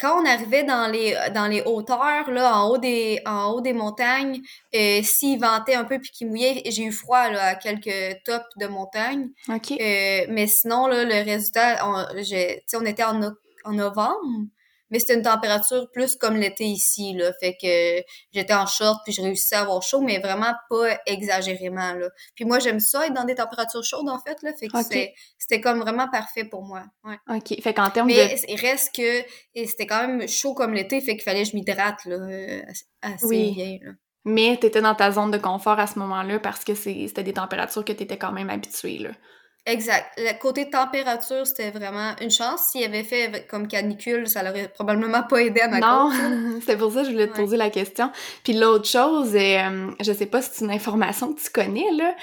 [0.00, 3.72] quand on arrivait dans les dans les hauteurs là en haut des en haut des
[3.72, 4.40] montagnes
[4.74, 8.44] euh, s'il ventait un peu puis qu'il mouillait j'ai eu froid là à quelques tops
[8.56, 9.70] de montagne OK.
[9.70, 12.04] Euh, mais sinon là le résultat on,
[12.74, 13.20] on était en,
[13.64, 14.48] en novembre
[14.90, 17.32] mais c'était une température plus comme l'été ici, là.
[17.40, 21.92] Fait que j'étais en short, puis je réussissais à avoir chaud, mais vraiment pas exagérément,
[21.94, 22.08] là.
[22.34, 24.52] Puis moi, j'aime ça, être dans des températures chaudes, en fait, là.
[24.58, 24.78] Fait que
[25.38, 27.18] c'était comme vraiment parfait pour moi, ouais.
[27.28, 27.60] OK.
[27.60, 29.22] Fait qu'en termes mais il reste que
[29.54, 32.62] c'était quand même chaud comme l'été, fait qu'il fallait que je m'hydrate, là, euh,
[33.02, 33.92] assez bien, là.
[34.28, 37.84] Mais t'étais dans ta zone de confort à ce moment-là parce que c'était des températures
[37.84, 39.10] que t'étais quand même habituée, là.
[39.66, 40.12] Exact.
[40.16, 42.68] Le côté température, c'était vraiment une chance.
[42.68, 46.10] S'il avait fait comme canicule, ça l'aurait probablement pas aidé à ma Non,
[46.64, 48.12] c'est pour ça que je voulais te poser la question.
[48.44, 52.14] Puis l'autre chose, euh, je sais pas si c'est une information que tu connais, là,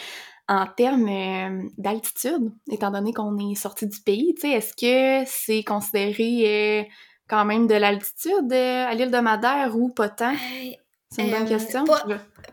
[0.47, 5.29] en termes euh, d'altitude, étant donné qu'on est sorti du pays, tu sais, est-ce que
[5.29, 6.84] c'est considéré euh,
[7.27, 10.34] quand même de l'altitude à l'île de Madère ou pas tant?
[11.13, 11.86] C'est une bonne question.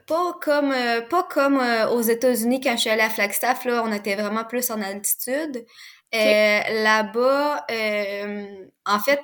[0.07, 3.83] Pas, comme, euh, pas comme euh, aux États-Unis quand je suis allée à Flagstaff, là,
[3.85, 5.65] on était vraiment plus en altitude.
[6.13, 7.65] Euh, là-bas,
[8.85, 9.23] en fait,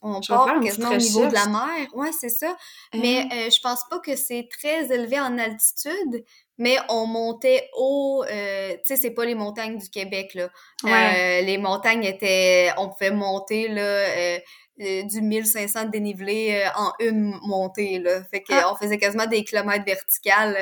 [0.00, 1.86] on part quasiment au niveau de la mer.
[1.92, 2.56] Ouais, c'est ça.
[2.94, 6.24] Mais je pense pas que c'est très élevé en altitude,
[6.60, 8.24] mais on montait haut.
[8.24, 8.32] tu
[8.84, 10.48] sais, c'est pas les montagnes du Québec, là.
[11.42, 12.70] les montagnes étaient...
[12.76, 14.38] On pouvait monter, là
[14.80, 18.22] euh, du 1500 de dénivelé euh, en une montée, là.
[18.30, 18.74] Fait qu'on ah.
[18.80, 20.56] faisait quasiment des kilomètres verticales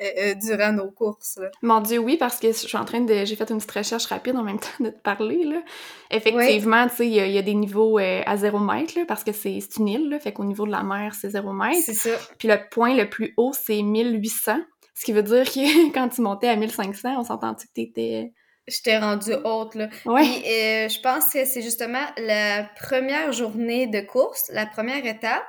[0.00, 3.26] euh, durant nos courses, Mon Dieu, oui, parce que je suis en train de...
[3.26, 5.62] J'ai fait une petite recherche rapide en même temps de te parler, là.
[6.10, 9.58] Effectivement, tu sais, il y, a des niveaux à zéro mètre, là, parce que c'est
[9.76, 10.18] une île, là.
[10.18, 11.82] Fait qu'au niveau de la mer, c'est zéro mètre.
[11.84, 12.16] C'est ça.
[12.38, 14.56] Puis le point le plus haut, c'est 1800.
[15.00, 18.34] Ce qui veut dire que quand tu montais à 1500, on s'entend-tu que t'étais
[18.68, 19.88] J'étais rendue haute, là.
[20.04, 20.22] Ouais.
[20.22, 25.42] Puis, euh, je pense que c'est justement la première journée de course, la première étape.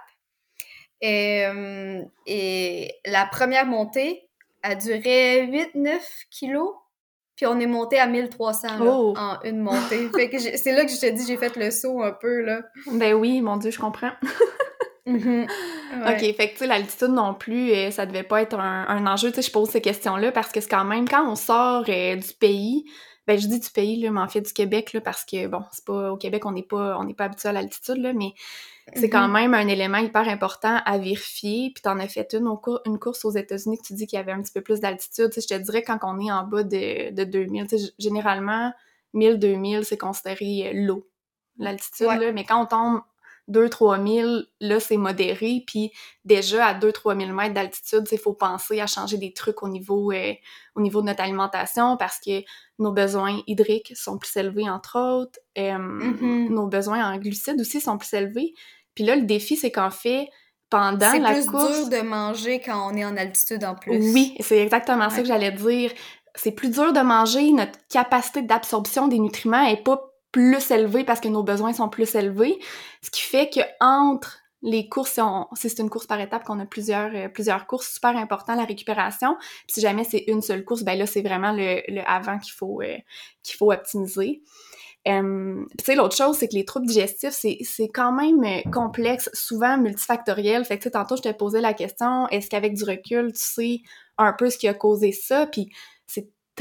[1.02, 4.30] Et, euh, et la première montée
[4.64, 6.00] a duré 8-9
[6.32, 6.74] kilos.
[7.36, 9.14] Puis on est monté à 1300 oh.
[9.18, 10.10] en une montée.
[10.16, 12.62] fait que c'est là que je te dis, j'ai fait le saut un peu, là.
[12.90, 14.14] Ben oui, mon Dieu, je comprends.
[15.08, 15.48] Mm-hmm.
[16.08, 19.08] OK, fait que tu sais, l'altitude non plus, euh, ça devait pas être un, un
[19.08, 19.30] enjeu.
[19.30, 22.34] Tu sais, je pose ces questions-là parce que c'est quand même, quand on sort du
[22.40, 22.86] pays,
[23.28, 25.64] ben je dis du pays, là, mais en fait du Québec, là, parce que bon,
[25.72, 28.34] c'est pas au Québec, on n'est pas on n'est pas habitué à l'altitude, là, mais
[28.96, 29.32] c'est quand mm-hmm.
[29.32, 31.72] même un élément hyper important à vérifier.
[31.74, 32.48] Puis t'en as fait une,
[32.86, 35.30] une course aux États-Unis que tu dis qu'il y avait un petit peu plus d'altitude.
[35.32, 37.94] Tu sais, je te dirais quand on est en bas de, de 2000, tu sais,
[38.00, 38.72] généralement
[39.14, 41.08] 1000-2000, c'est considéré euh, l'eau,
[41.58, 43.02] l'altitude, là, mais quand on tombe
[43.50, 45.64] 2-3 000, là, c'est modéré.
[45.68, 45.92] Puis
[46.26, 50.12] déjà, à 2-3 000 mètres d'altitude, il faut penser à changer des trucs au niveau,
[50.12, 50.34] euh,
[50.76, 52.44] au niveau de notre alimentation parce que
[52.80, 55.40] nos besoins hydriques sont plus élevés, entre autres.
[55.58, 56.50] Euh, mm-hmm.
[56.50, 58.54] Nos besoins en glucides aussi sont plus élevés.
[58.96, 60.30] Puis là, le défi, c'est qu'en fait,
[60.70, 61.76] pendant la course...
[61.76, 64.14] C'est plus dur de manger quand on est en altitude en plus.
[64.14, 65.92] Oui, c'est exactement ça que j'allais dire.
[66.36, 71.20] C'est plus dur de manger, notre capacité d'absorption des nutriments est pas plus élevé parce
[71.20, 72.58] que nos besoins sont plus élevés.
[73.02, 75.20] Ce qui fait que entre les courses,
[75.56, 78.66] si c'est une course par étape, qu'on a plusieurs, euh, plusieurs courses, super important la
[78.66, 79.36] récupération.
[79.68, 82.82] Si jamais c'est une seule course, ben là, c'est vraiment le, le avant qu'il faut,
[82.82, 82.98] euh,
[83.44, 84.44] qu'il faut optimiser.
[85.08, 89.30] Euh, tu sais, l'autre chose, c'est que les troubles digestifs, c'est quand même euh, complexe,
[89.34, 90.64] souvent multifactoriel.
[90.64, 93.80] Fait que, tantôt, je te posais la question, est-ce qu'avec du recul, tu sais
[94.18, 95.48] un peu ce qui a causé ça?
[95.48, 95.72] Puis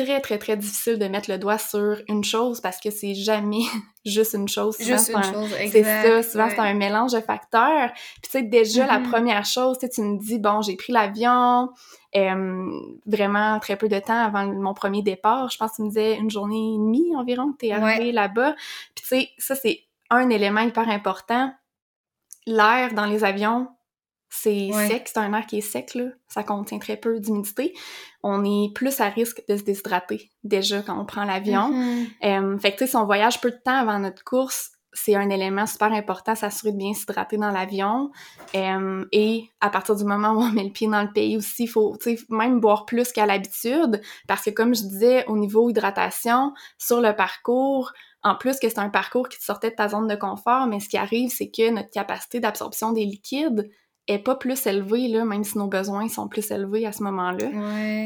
[0.05, 3.63] très, très, très difficile de mettre le doigt sur une chose parce que c'est jamais
[4.05, 4.77] juste une chose.
[4.79, 7.91] juste une chose, C'est ça, souvent c'est un mélange de facteurs.
[7.95, 9.11] Puis tu sais, déjà, la mm-hmm.
[9.11, 11.71] première chose, tu me dis, bon, j'ai pris l'avion,
[13.07, 15.51] vraiment très peu de temps avant mon premier départ.
[15.51, 18.55] Je pense que tu me disais une journée et demie environ que t'es arrivé là-bas.
[18.95, 21.53] Puis tu sais, ça, c'est un élément hyper important.
[22.47, 23.69] L'air dans les avions,
[24.31, 26.05] c'est sec, c'est un air qui est sec, là.
[26.29, 27.75] Ça contient très peu d'humidité.
[28.23, 31.73] On est plus à risque de se déshydrater, déjà, quand on prend l'avion.
[32.23, 32.61] Mm-hmm.
[32.61, 35.31] fait que, tu sais, si on voyage peu de temps avant notre course, c'est un
[35.31, 38.11] élément super important, s'assurer de bien s'hydrater dans l'avion.
[38.55, 41.69] et à partir du moment où on met le pied dans le pays aussi, il
[41.69, 41.97] faut
[42.29, 47.15] même boire plus qu'à l'habitude, parce que comme je disais, au niveau hydratation, sur le
[47.15, 50.67] parcours, en plus que c'est un parcours qui te sortait de ta zone de confort,
[50.67, 53.71] mais ce qui arrive, c'est que notre capacité d'absorption des liquides
[54.07, 57.49] est pas plus élevée, là, même si nos besoins sont plus élevés à ce moment-là.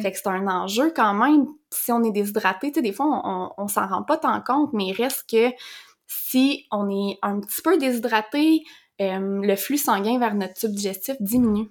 [0.02, 3.07] Fait que c'est un enjeu quand même, si on est déshydraté, tu sais, des fois,
[3.24, 5.50] on, on, s'en rend pas tant compte, mais il reste que
[6.07, 8.62] si on est un petit peu déshydraté,
[9.00, 11.68] euh, le flux sanguin vers notre tube digestif diminue.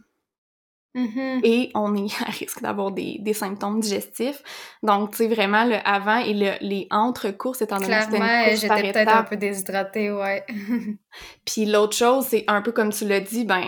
[0.96, 1.40] Mm-hmm.
[1.44, 4.44] et on est à risque d'avoir des, des symptômes digestifs.
[4.84, 8.58] Donc, tu sais, vraiment, le avant et le, les entre-courses, étant donné que c'était une
[8.58, 10.46] j'étais peut-être un peu déshydratée, ouais.
[11.46, 13.64] Puis l'autre chose, c'est un peu comme tu l'as dit, ben,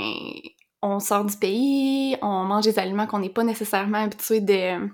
[0.84, 4.88] on sort du pays, on mange des aliments qu'on n'est pas nécessairement habitué de,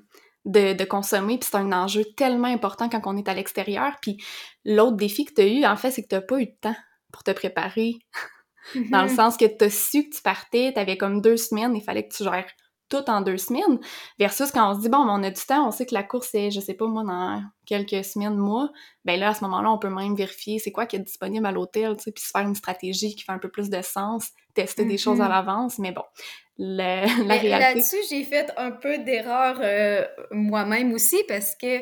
[0.46, 3.98] de, de consommer, puis c'est un enjeu tellement important quand on est à l'extérieur.
[4.02, 4.24] Puis
[4.64, 6.76] l'autre défi que tu as eu, en fait, c'est que tu pas eu de temps
[7.12, 7.96] pour te préparer.
[8.90, 9.16] Dans le Mhm.
[9.16, 12.08] sens que tu as su que tu partais, tu avais comme deux semaines, il fallait
[12.08, 12.50] que tu gères
[12.90, 13.80] tout en deux semaines.
[14.20, 16.04] Versus quand on se dit, bon, ben, on a du temps, on sait que la
[16.04, 18.70] course est, je sais pas moi, dans quelques semaines, mois,
[19.06, 21.54] ben là, à ce moment-là, on peut même vérifier c'est quoi qui est disponible à
[21.54, 24.32] l'hôtel, tu sais, puis se faire une stratégie qui fait un peu plus de sens,
[24.56, 25.30] tester des choses à Mhm.
[25.30, 26.04] l'avance, mais bon,
[26.58, 27.60] le- la Mais réalité...
[27.76, 31.82] là-dessus, j'ai fait un peu d'erreur euh, moi-même aussi parce que,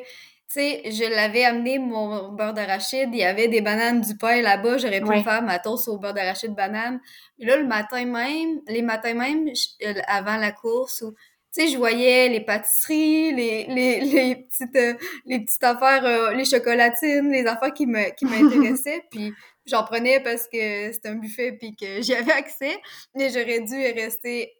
[0.51, 4.41] tu sais, je l'avais amené mon beurre d'arachide, il y avait des bananes du pain
[4.41, 5.23] là-bas, j'aurais pu Ouais.
[5.23, 6.99] faire ma toast au beurre d'arachide banane.
[7.37, 11.11] Et là, le matin même, les matins même, je- euh, avant la course, où,
[11.53, 14.93] tu sais, je voyais les pâtisseries, les, les, les petites, euh,
[15.25, 19.33] les petites affaires, euh, les chocolatines, les affaires qui me, qui m'intéressaient, puis
[19.67, 22.75] j'en prenais parce que c'était un buffet puis que j'y avais accès,
[23.15, 24.51] mais j'aurais dû rester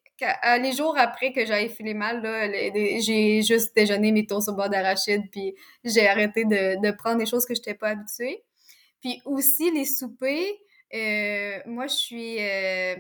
[0.60, 5.30] les jours après que j'avais filé mal, j'ai juste déjeuné mes toasts au beurre d'arachide,
[5.32, 8.44] puis j'ai arrêté de, de prendre des choses que je n'étais pas habituée.
[9.02, 10.52] Puis aussi, les soupers,
[10.94, 12.96] euh, moi, je suis euh,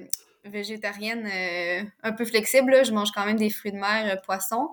[0.45, 2.83] végétarienne euh, un peu flexible, là.
[2.83, 4.69] je mange quand même des fruits de mer, euh, poissons,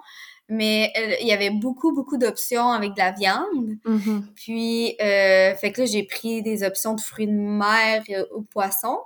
[0.48, 3.78] mais euh, il y avait beaucoup, beaucoup d'options avec de la viande.
[3.85, 4.28] Mhm.
[4.37, 8.42] Puis, euh, fait que là, j'ai pris des options de fruits de mer euh, au
[8.42, 8.98] poisson.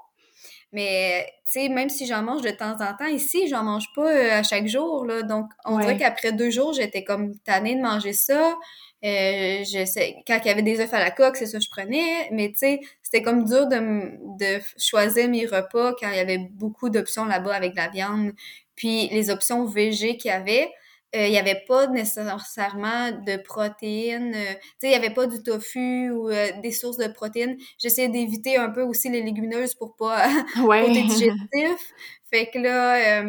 [0.72, 4.06] Mais, tu sais, même si j'en mange de temps en temps, ici, j'en mange pas
[4.09, 5.22] euh, à chaque jour, là.
[5.22, 5.83] Donc, on Ouais.
[5.83, 8.56] dirait qu'après deux jours, j'étais comme tannée de manger ça.
[9.04, 11.64] Euh, je sais, quand il y avait des œufs à la coque, c'est ça que
[11.64, 12.28] je prenais.
[12.33, 13.78] Mais, tu sais, c'était comme dur de,
[14.38, 18.33] de choisir mes repas quand il y avait beaucoup d'options là-bas avec de la viande.
[18.76, 20.70] Puis, les options végé qu'il y avait,
[21.16, 24.33] euh, il n'y avait pas nécessairement de protéines.
[24.35, 27.57] euh, tu sais, il n'y avait pas du tofu ou euh, des sources de protéines.
[27.79, 30.29] J'essayais d'éviter un peu aussi les légumineuses pour pas
[30.62, 30.83] Ouais.
[30.87, 31.92] côté digestif.
[32.33, 33.25] Fait que là,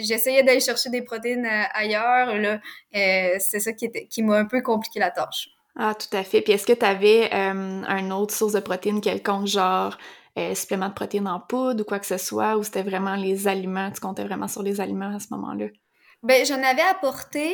[0.00, 2.36] j'essayais d'aller chercher des protéines ailleurs.
[2.36, 2.60] Là,
[2.92, 5.48] c'est ça qui, était, qui m'a un peu compliqué la tâche.
[5.74, 6.40] Ah, tout à fait.
[6.40, 9.98] Puis est-ce que tu avais une autre source de protéines quelconque, genre
[10.54, 13.90] supplément de protéines en poudre ou quoi que ce soit, ou c'était vraiment les aliments,
[13.90, 15.66] tu comptais vraiment sur les aliments à ce moment-là?
[16.22, 17.52] Ben, j'en avais apporté,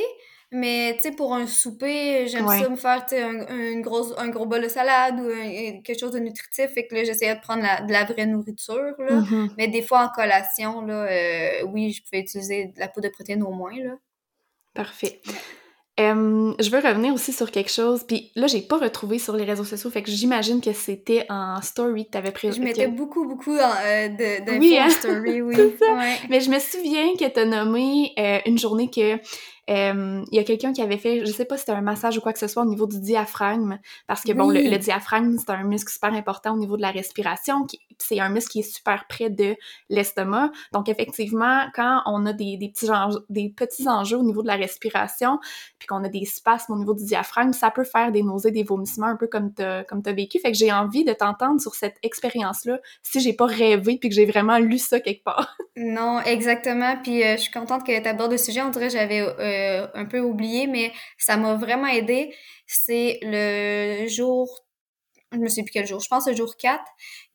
[0.52, 2.60] mais tu sais, pour un souper, j'aime Ouais.
[2.60, 6.12] ça me faire un, une grosse, un gros bol de salade ou un- quelque chose
[6.12, 6.70] de nutritif.
[6.72, 8.94] Fait que là, j'essayais de prendre la- de la vraie nourriture.
[8.98, 9.12] Là.
[9.20, 9.54] Mhm.
[9.56, 13.12] Mais des fois, en collation, là, euh, oui, je pouvais utiliser de la poudre de
[13.12, 13.76] protéines au moins.
[13.76, 13.96] Là.
[14.74, 15.20] Parfait.
[16.00, 19.44] Euh, je veux revenir aussi sur quelque chose, puis là, j'ai pas retrouvé sur les
[19.44, 22.52] réseaux sociaux, fait que j'imagine que c'était en story que t'avais pris.
[22.52, 24.90] Je mettais que- beaucoup, beaucoup euh, de, d'infos Oui, hein?
[24.90, 25.56] story, oui.
[25.56, 25.94] Ça.
[25.96, 26.14] Ouais.
[26.30, 29.18] Mais je me souviens que t'as nommé euh, une journée que
[29.68, 32.16] euh, il y a quelqu'un qui avait fait, je sais pas si c'était un massage
[32.16, 35.50] ou quoi que ce soit au niveau du diaphragme, parce que bon, le, diaphragme, c'est
[35.50, 38.74] un muscle super important au niveau de la respiration, qui- c'est un muscle qui est
[38.74, 39.56] super près de
[39.88, 40.50] l'estomac.
[40.72, 44.46] Donc effectivement, quand on a des, des petits enjeux, des petits enjeux au niveau de
[44.46, 45.38] la respiration,
[45.78, 48.62] puis qu'on a des spasmes au niveau du diaphragme, ça peut faire des nausées, des
[48.62, 50.38] vomissements, un peu comme t'as comme t'as vécu.
[50.38, 54.14] Fait que j'ai envie de t'entendre sur cette expérience-là, si j'ai pas rêvé puis que
[54.14, 55.56] j'ai vraiment lu ça quelque part.
[55.80, 56.96] Non, exactement.
[57.04, 58.62] Puis euh, je suis contente que tu abordes le sujet.
[58.62, 59.57] On dirait j'avais euh,
[59.94, 62.34] un peu oublié, mais ça m'a vraiment aidé.
[62.66, 64.48] C'est le jour,
[65.32, 66.80] je me sais plus quel jour, je pense le jour 4,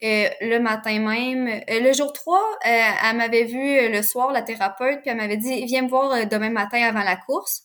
[0.03, 1.47] euh, le matin même.
[1.47, 5.37] Euh, le jour 3, euh, elle m'avait vu le soir, la thérapeute, puis elle m'avait
[5.37, 7.63] dit, viens me voir demain matin avant la course.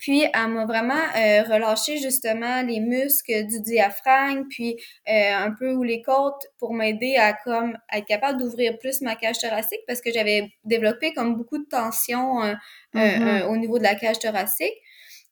[0.00, 4.76] Puis elle m'a vraiment euh, relâché justement les muscles du diaphragme, puis
[5.08, 9.02] euh, un peu ou les côtes pour m'aider à comme à être capable d'ouvrir plus
[9.02, 12.54] ma cage thoracique parce que j'avais développé comme beaucoup de tension euh,
[12.96, 13.28] euh, Mhm.
[13.28, 14.74] euh, au niveau de la cage thoracique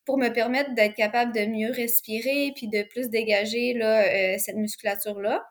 [0.05, 4.57] pour me permettre d'être capable de mieux respirer puis de plus dégager là, euh, cette
[4.57, 5.45] musculature là.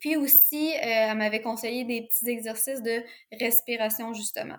[0.00, 4.58] Puis aussi, euh, elle m'avait conseillé des petits exercices de respiration justement.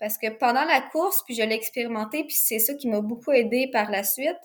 [0.00, 3.32] Parce que pendant la course, puis je l'ai expérimenté, puis c'est ça qui m'a beaucoup
[3.32, 4.36] aidé par la suite.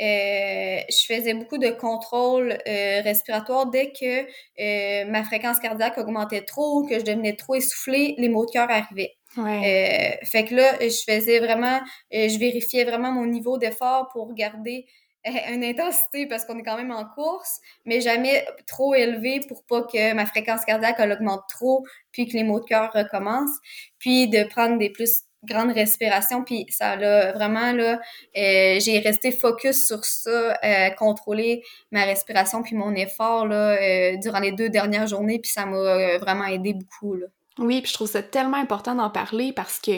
[0.00, 4.26] euh, je faisais beaucoup de contrôle euh, respiratoire dès que
[4.60, 8.70] euh, ma fréquence cardiaque augmentait trop, que je devenais trop essoufflée, les maux de cœur
[8.70, 9.14] arrivaient.
[9.38, 10.16] Ouais.
[10.22, 11.80] Euh, fait que là, je faisais vraiment,
[12.14, 14.86] euh, je vérifiais vraiment mon niveau d'effort pour garder
[15.52, 19.82] une intensité parce qu'on est quand même en course, mais jamais trop élevé pour pas
[19.82, 23.58] que ma fréquence cardiaque augmente trop, puis que les maux de cœur recommencent,
[23.98, 28.00] puis de prendre des plus grandes respirations, puis ça l'a vraiment là,
[28.36, 31.62] euh, j'ai resté focus sur ça, euh, contrôler
[31.92, 36.18] ma respiration puis mon effort là euh, durant les deux dernières journées, puis ça m'a
[36.18, 37.26] vraiment aidé beaucoup là.
[37.58, 39.92] Oui, puis je trouve ça tellement important d'en parler parce que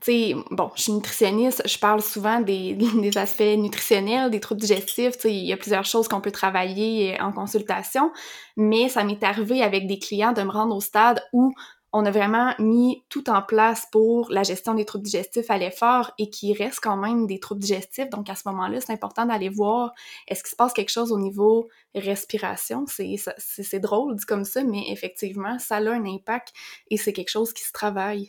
[0.00, 2.76] tu sais, bon, je suis nutritionniste, je parle souvent des,
[3.16, 7.20] aspects nutritionnels, des troubles digestifs, tu sais, il y a plusieurs choses qu'on peut travailler
[7.20, 8.12] en consultation,
[8.56, 11.52] mais ça m'est arrivé avec des clients de me rendre au stade où
[11.92, 16.12] on a vraiment mis tout en place pour la gestion des troubles digestifs à l'effort
[16.18, 18.10] et qu'il reste quand même des troubles digestifs.
[18.10, 19.92] Donc, à ce moment-là, c'est important d'aller voir
[20.26, 22.84] est-ce qu'il se passe quelque chose au niveau respiration?
[22.86, 26.52] C'est drôle dit comme ça, mais effectivement, ça a un impact
[26.90, 28.28] et c'est quelque chose qui se travaille.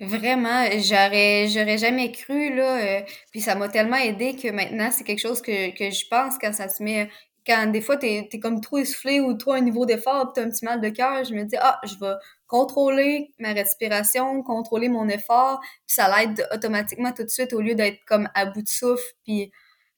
[0.00, 5.04] Vraiment, j'aurais j'aurais jamais cru là euh, puis ça m'a tellement aidé que maintenant c'est
[5.04, 7.08] quelque chose que, que je pense quand ça se met
[7.46, 10.42] quand des fois t'es es comme trop essoufflé ou trop à un niveau d'effort t'as
[10.42, 12.14] un petit mal de cœur je me dis ah je vais
[12.48, 17.74] contrôler ma respiration, contrôler mon effort, puis ça l'aide automatiquement tout de suite au lieu
[17.74, 19.02] d'être comme à bout de souffle.
[19.24, 19.50] Puis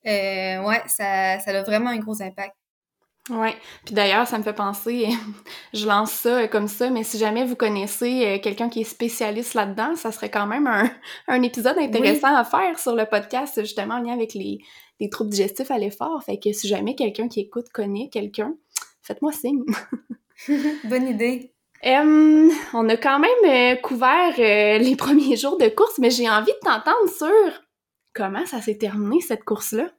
[0.06, 2.54] euh, ouais, ça, ça a vraiment un gros impact.
[3.28, 5.08] Ouais, puis d'ailleurs, ça me fait penser,
[5.74, 9.54] je lance ça comme ça, mais si jamais vous connaissez euh, quelqu'un qui est spécialiste
[9.54, 10.88] là-dedans, ça serait quand même un,
[11.28, 14.58] un épisode intéressant à faire sur le podcast, justement en lien avec les,
[15.00, 16.22] les troubles digestifs à l'effort.
[16.22, 18.54] Fait que si jamais quelqu'un qui écoute connaît quelqu'un,
[19.02, 19.64] faites-moi signe.
[20.84, 26.10] Bonne idée on a quand même euh, couvert euh, les premiers jours de course, mais
[26.10, 27.62] j'ai envie de t'entendre sur
[28.14, 29.90] comment ça s'est terminé cette course-là.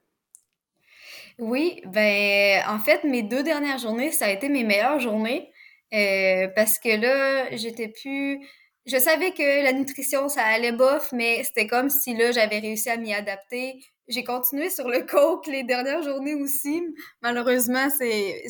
[1.39, 5.51] Oui, ben en fait, mes deux dernières journées, ça a été mes meilleures journées
[5.93, 8.39] euh, parce que là, j'étais plus.
[8.87, 12.89] Je savais que la nutrition, ça allait bof, mais c'était comme si là, j'avais réussi
[12.89, 13.79] à m'y adapter.
[14.07, 16.81] J'ai continué sur le coke les dernières journées aussi.
[17.21, 18.43] Malheureusement, c'est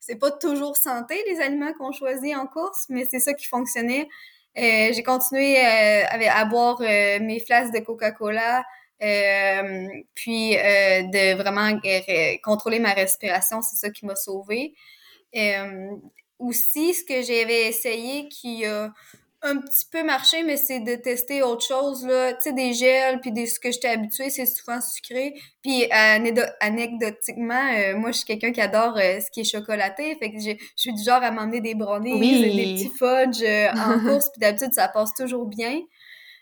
[0.00, 4.08] c'est pas toujours santé les aliments qu'on choisit en course, mais c'est ça qui fonctionnait.
[4.56, 8.64] Euh, j'ai continué euh, à boire euh, mes flasques de Coca-Cola,
[9.00, 11.78] puis de vraiment
[12.42, 14.74] contrôler ma respiration, c'est ça qui m'a sauvée.
[16.38, 18.92] aussi, ce que j'avais essayé qui a
[19.42, 22.32] un petit peu marché, mais c'est de tester autre chose, là.
[22.34, 25.34] Tu sais, des gels, puis des, ce que j'étais habituée, c'est souvent sucré.
[25.62, 25.88] Puis,
[26.60, 30.16] anecdotiquement, euh, moi, je suis quelqu'un qui adore euh, ce qui est chocolaté.
[30.16, 34.00] Fait que je suis du genre à m'emmener des brownies, des petits fudge euh, en
[34.04, 34.30] course.
[34.30, 35.80] Puis d'habitude, ça passe toujours bien.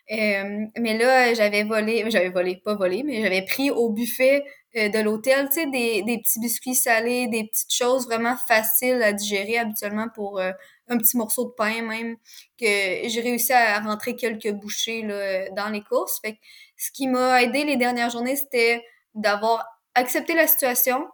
[0.08, 4.44] Mais là, j'avais volé, j'avais volé, pas volé, mais j'avais pris au buffet
[4.74, 9.12] de l'hôtel, tu sais, des, des petits biscuits salés, des petites choses vraiment faciles à
[9.12, 12.16] digérer habituellement pour un petit morceau de pain même,
[12.60, 12.66] que
[13.08, 16.20] j'ai réussi à rentrer quelques bouchées là, dans les courses.
[16.20, 16.38] Fait que
[16.76, 18.84] ce qui m'a aidé les dernières journées, c'était
[19.14, 21.06] d'avoir accepté la situation,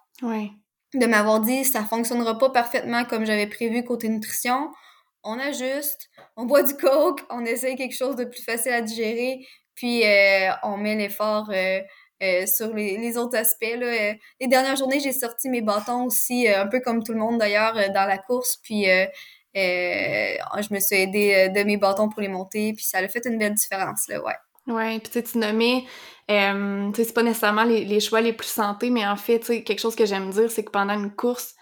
[0.94, 4.70] de m'avoir dit ça fonctionnera pas parfaitement comme j'avais prévu côté nutrition.
[5.24, 9.46] On ajuste, on boit du coke, on essaye quelque chose de plus facile à digérer,
[9.74, 11.80] puis euh, on met l'effort euh,
[12.22, 13.76] euh, sur les, autres aspects.
[13.80, 17.74] Les dernières journées, j'ai sorti mes bâtons aussi, un peu comme tout le monde d'ailleurs,
[17.74, 18.58] dans la course.
[18.62, 18.86] Puis
[19.54, 23.38] je me suis aidée de mes bâtons pour les monter, puis ça a fait une
[23.38, 24.34] belle différence, là, ouais.
[24.68, 25.84] Ouais, puis tu nommais,
[26.30, 30.06] euh, c'est pas nécessairement les, choix les plus santé, mais en fait, quelque chose que
[30.06, 31.56] j'aime dire, c'est que pendant une course,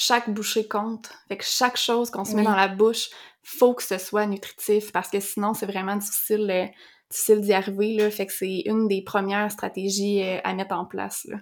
[0.00, 1.10] chaque bouchée compte.
[1.28, 3.08] Fait que chaque chose qu'on se met dans la bouche,
[3.42, 6.66] faut que ce soit nutritif, parce que sinon, c'est vraiment difficile, euh,
[7.10, 8.10] difficile d'y arriver, là.
[8.10, 11.38] Fait que c'est une des premières stratégies à mettre en place, là.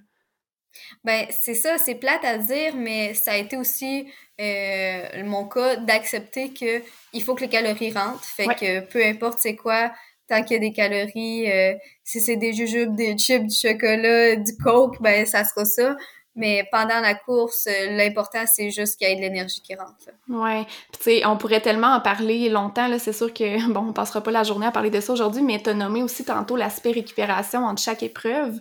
[1.04, 4.06] Ben, c'est ça, c'est plate à dire, mais ça a été aussi
[4.40, 6.82] euh, mon cas d'accepter que
[7.12, 8.24] il faut que les calories rentrent.
[8.24, 9.92] Fait que peu importe c'est quoi,
[10.28, 14.36] tant qu'il y a des calories, euh, si c'est des jujubes, des chips, du chocolat,
[14.36, 15.96] du coke, ben ça sera ça.
[16.36, 20.10] Mais pendant la course, euh, l'important, c'est juste qu'il y ait de l'énergie qui rentre.
[20.28, 20.64] Ouais.
[20.92, 22.98] Puis, tu sais, on pourrait tellement en parler longtemps, là.
[22.98, 25.60] C'est sûr que, bon, on passera pas la journée à parler de ça aujourd'hui, mais
[25.62, 28.60] t'as nommé aussi tantôt l'aspect récupération entre chaque épreuve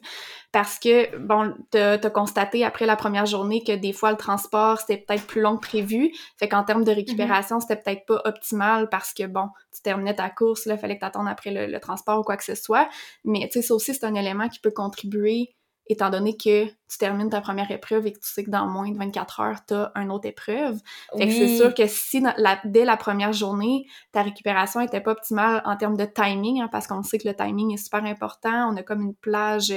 [0.56, 4.80] parce que, bon, t'as as constaté après la première journée que des fois, le transport,
[4.80, 6.14] c'était peut-être plus long que prévu.
[6.38, 6.96] Fait qu'en termes de mm-hmm.
[6.96, 11.02] récupération, c'était peut-être pas optimal parce que, bon, tu terminais ta course, là, fallait que
[11.02, 12.88] t'attendes après le, le, transport ou quoi que ce soit.
[13.26, 15.55] Mais, tu sais, ça aussi, c'est un élément qui peut contribuer
[15.88, 18.90] étant donné que tu termines ta première épreuve et que tu sais que dans moins
[18.90, 20.80] de 24 heures, tu as une autre épreuve.
[21.18, 22.24] Fait que c'est sûr que si
[22.66, 26.88] dès la première journée, ta récupération était pas optimale en termes de timing, hein, parce
[26.88, 29.74] qu'on sait que le timing est super important, on a comme une plage,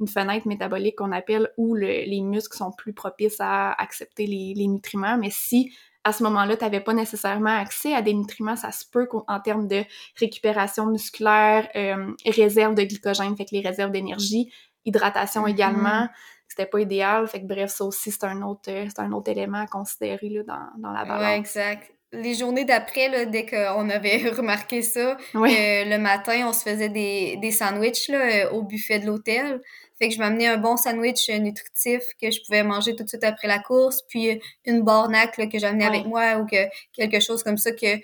[0.00, 4.66] une fenêtre métabolique qu'on appelle où les muscles sont plus propices à accepter les, les
[4.66, 5.72] nutriments, mais si
[6.04, 9.40] à ce moment-là, tu n'avais pas nécessairement accès à des nutriments, ça se peut qu'en
[9.40, 9.82] termes de
[10.18, 14.50] récupération musculaire, euh, réserve de glycogène, fait que les réserves d'énergie,
[14.84, 15.50] hydratation mm-hmm.
[15.50, 16.08] également,
[16.50, 17.26] c'était pas idéal.
[17.28, 20.42] Fait que bref, ça aussi, c'est un autre, c'est un autre élément à considérer là,
[20.42, 21.22] dans, dans la balance.
[21.22, 21.92] Ouais, exact.
[22.12, 27.52] Les journées d'après, dès qu'on avait remarqué ça, le matin, on se faisait des, des
[27.52, 29.60] sandwichs là, euh, au buffet de l'hôtel.
[30.00, 33.08] Fait que je m'amenais un bon sandwich euh, nutritif que je pouvais manger tout de
[33.08, 37.44] suite après la course, puis une bornacle que j'amenais avec moi ou que quelque chose
[37.44, 38.00] comme ça que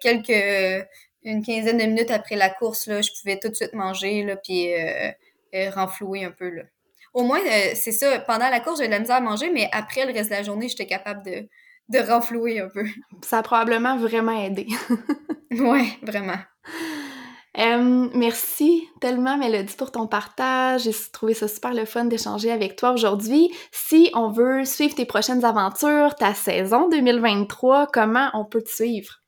[0.00, 0.86] quelques
[1.22, 4.36] une quinzaine de minutes après la course, là, je pouvais tout de suite manger, là,
[4.36, 4.68] puis
[5.74, 6.62] renflouer un peu, là.
[7.16, 7.40] Au moins,
[7.74, 10.28] c'est ça, pendant la course, j'ai de la misère à manger, mais après le reste
[10.28, 11.48] de la journée, j'étais capable de,
[11.88, 12.84] de renflouer un peu.
[13.22, 14.66] Ça a probablement vraiment aidé.
[15.50, 16.36] ouais, vraiment.
[18.14, 20.82] merci tellement, Mélodie, pour ton partage.
[20.82, 23.50] J'ai trouvé ça super le fun d'échanger avec toi aujourd'hui.
[23.72, 29.22] Si on veut suivre tes prochaines aventures, ta saison 2023, comment on peut te suivre?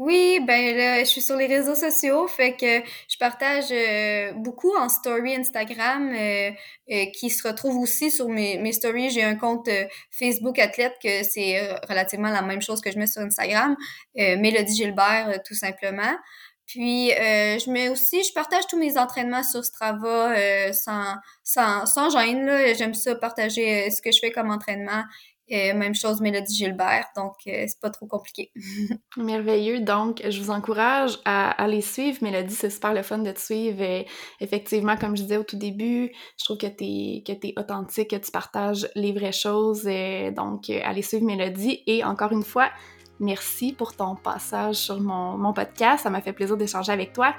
[0.00, 4.74] Oui, ben là, je suis sur les réseaux sociaux, fait que je partage euh, beaucoup
[4.74, 6.50] en story Instagram, euh,
[6.90, 9.10] euh, qui se retrouve aussi sur mes, mes stories.
[9.10, 9.68] J'ai un compte
[10.10, 13.76] Facebook athlète que c'est relativement la même chose que je mets sur Instagram,
[14.16, 16.16] Mélodie Gilbert, tout simplement.
[16.64, 20.34] Puis je mets aussi, je partage tous mes entraînements sur Strava
[20.72, 22.74] sans, sans, sans gêne.
[22.74, 25.02] J'aime ça partager ce que je fais comme entraînement
[25.50, 28.52] même chose, Mélodie Gilbert, donc euh, c'est pas trop compliqué.
[29.16, 29.80] Merveilleux.
[29.80, 32.18] Donc, je vous encourage à, aller les suivre.
[32.22, 33.82] Mélodie, c'est super le fun de te suivre.
[33.82, 34.06] Et
[34.40, 38.10] effectivement, comme je disais au tout début, je trouve que tu es, que es authentique,
[38.10, 39.86] que tu partages les vraies choses.
[39.86, 41.82] Et donc, euh, allez suivre Mélodie.
[41.86, 42.70] Et encore une fois,
[43.18, 46.04] merci pour ton passage sur mon, mon podcast.
[46.04, 47.34] Ça m'a fait plaisir d'échanger avec toi.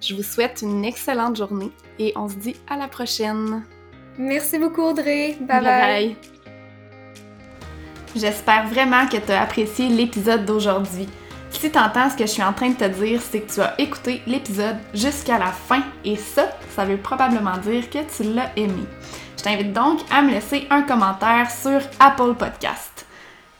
[0.00, 3.64] Je vous souhaite une excellente journée et on se dit à la prochaine.
[4.18, 5.36] Merci beaucoup, Audrey.
[5.40, 5.60] bye.
[5.60, 6.14] bye.
[6.14, 6.35] bye.
[8.16, 11.06] J'espère vraiment que tu as apprécié l'épisode d'aujourd'hui.
[11.50, 13.60] Si tu entends ce que je suis en train de te dire, c'est que tu
[13.60, 18.50] as écouté l'épisode jusqu'à la fin et ça, ça veut probablement dire que tu l'as
[18.56, 18.84] aimé.
[19.36, 23.04] Je t'invite donc à me laisser un commentaire sur Apple Podcast.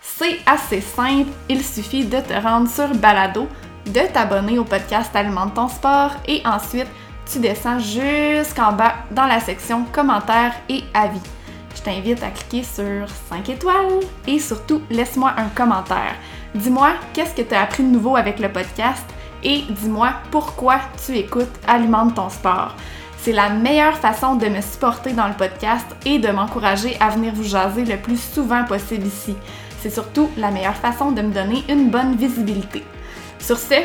[0.00, 3.48] C'est assez simple, il suffit de te rendre sur Balado,
[3.84, 6.88] de t'abonner au podcast Alimente ton sport et ensuite
[7.30, 11.20] tu descends jusqu'en bas dans la section commentaires et avis
[11.86, 16.16] t'invite à cliquer sur 5 étoiles et surtout laisse-moi un commentaire.
[16.56, 19.04] Dis-moi qu'est-ce que tu as appris de nouveau avec le podcast?
[19.44, 22.74] Et dis-moi pourquoi tu écoutes Alimente ton sport?
[23.18, 27.32] C'est la meilleure façon de me supporter dans le podcast et de m'encourager à venir
[27.32, 29.36] vous jaser le plus souvent possible ici.
[29.80, 32.82] C'est surtout la meilleure façon de me donner une bonne visibilité.
[33.38, 33.76] Sur ce,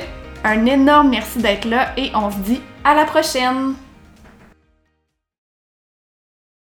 [0.44, 3.76] un énorme merci d'être là et on se dit à la prochaine!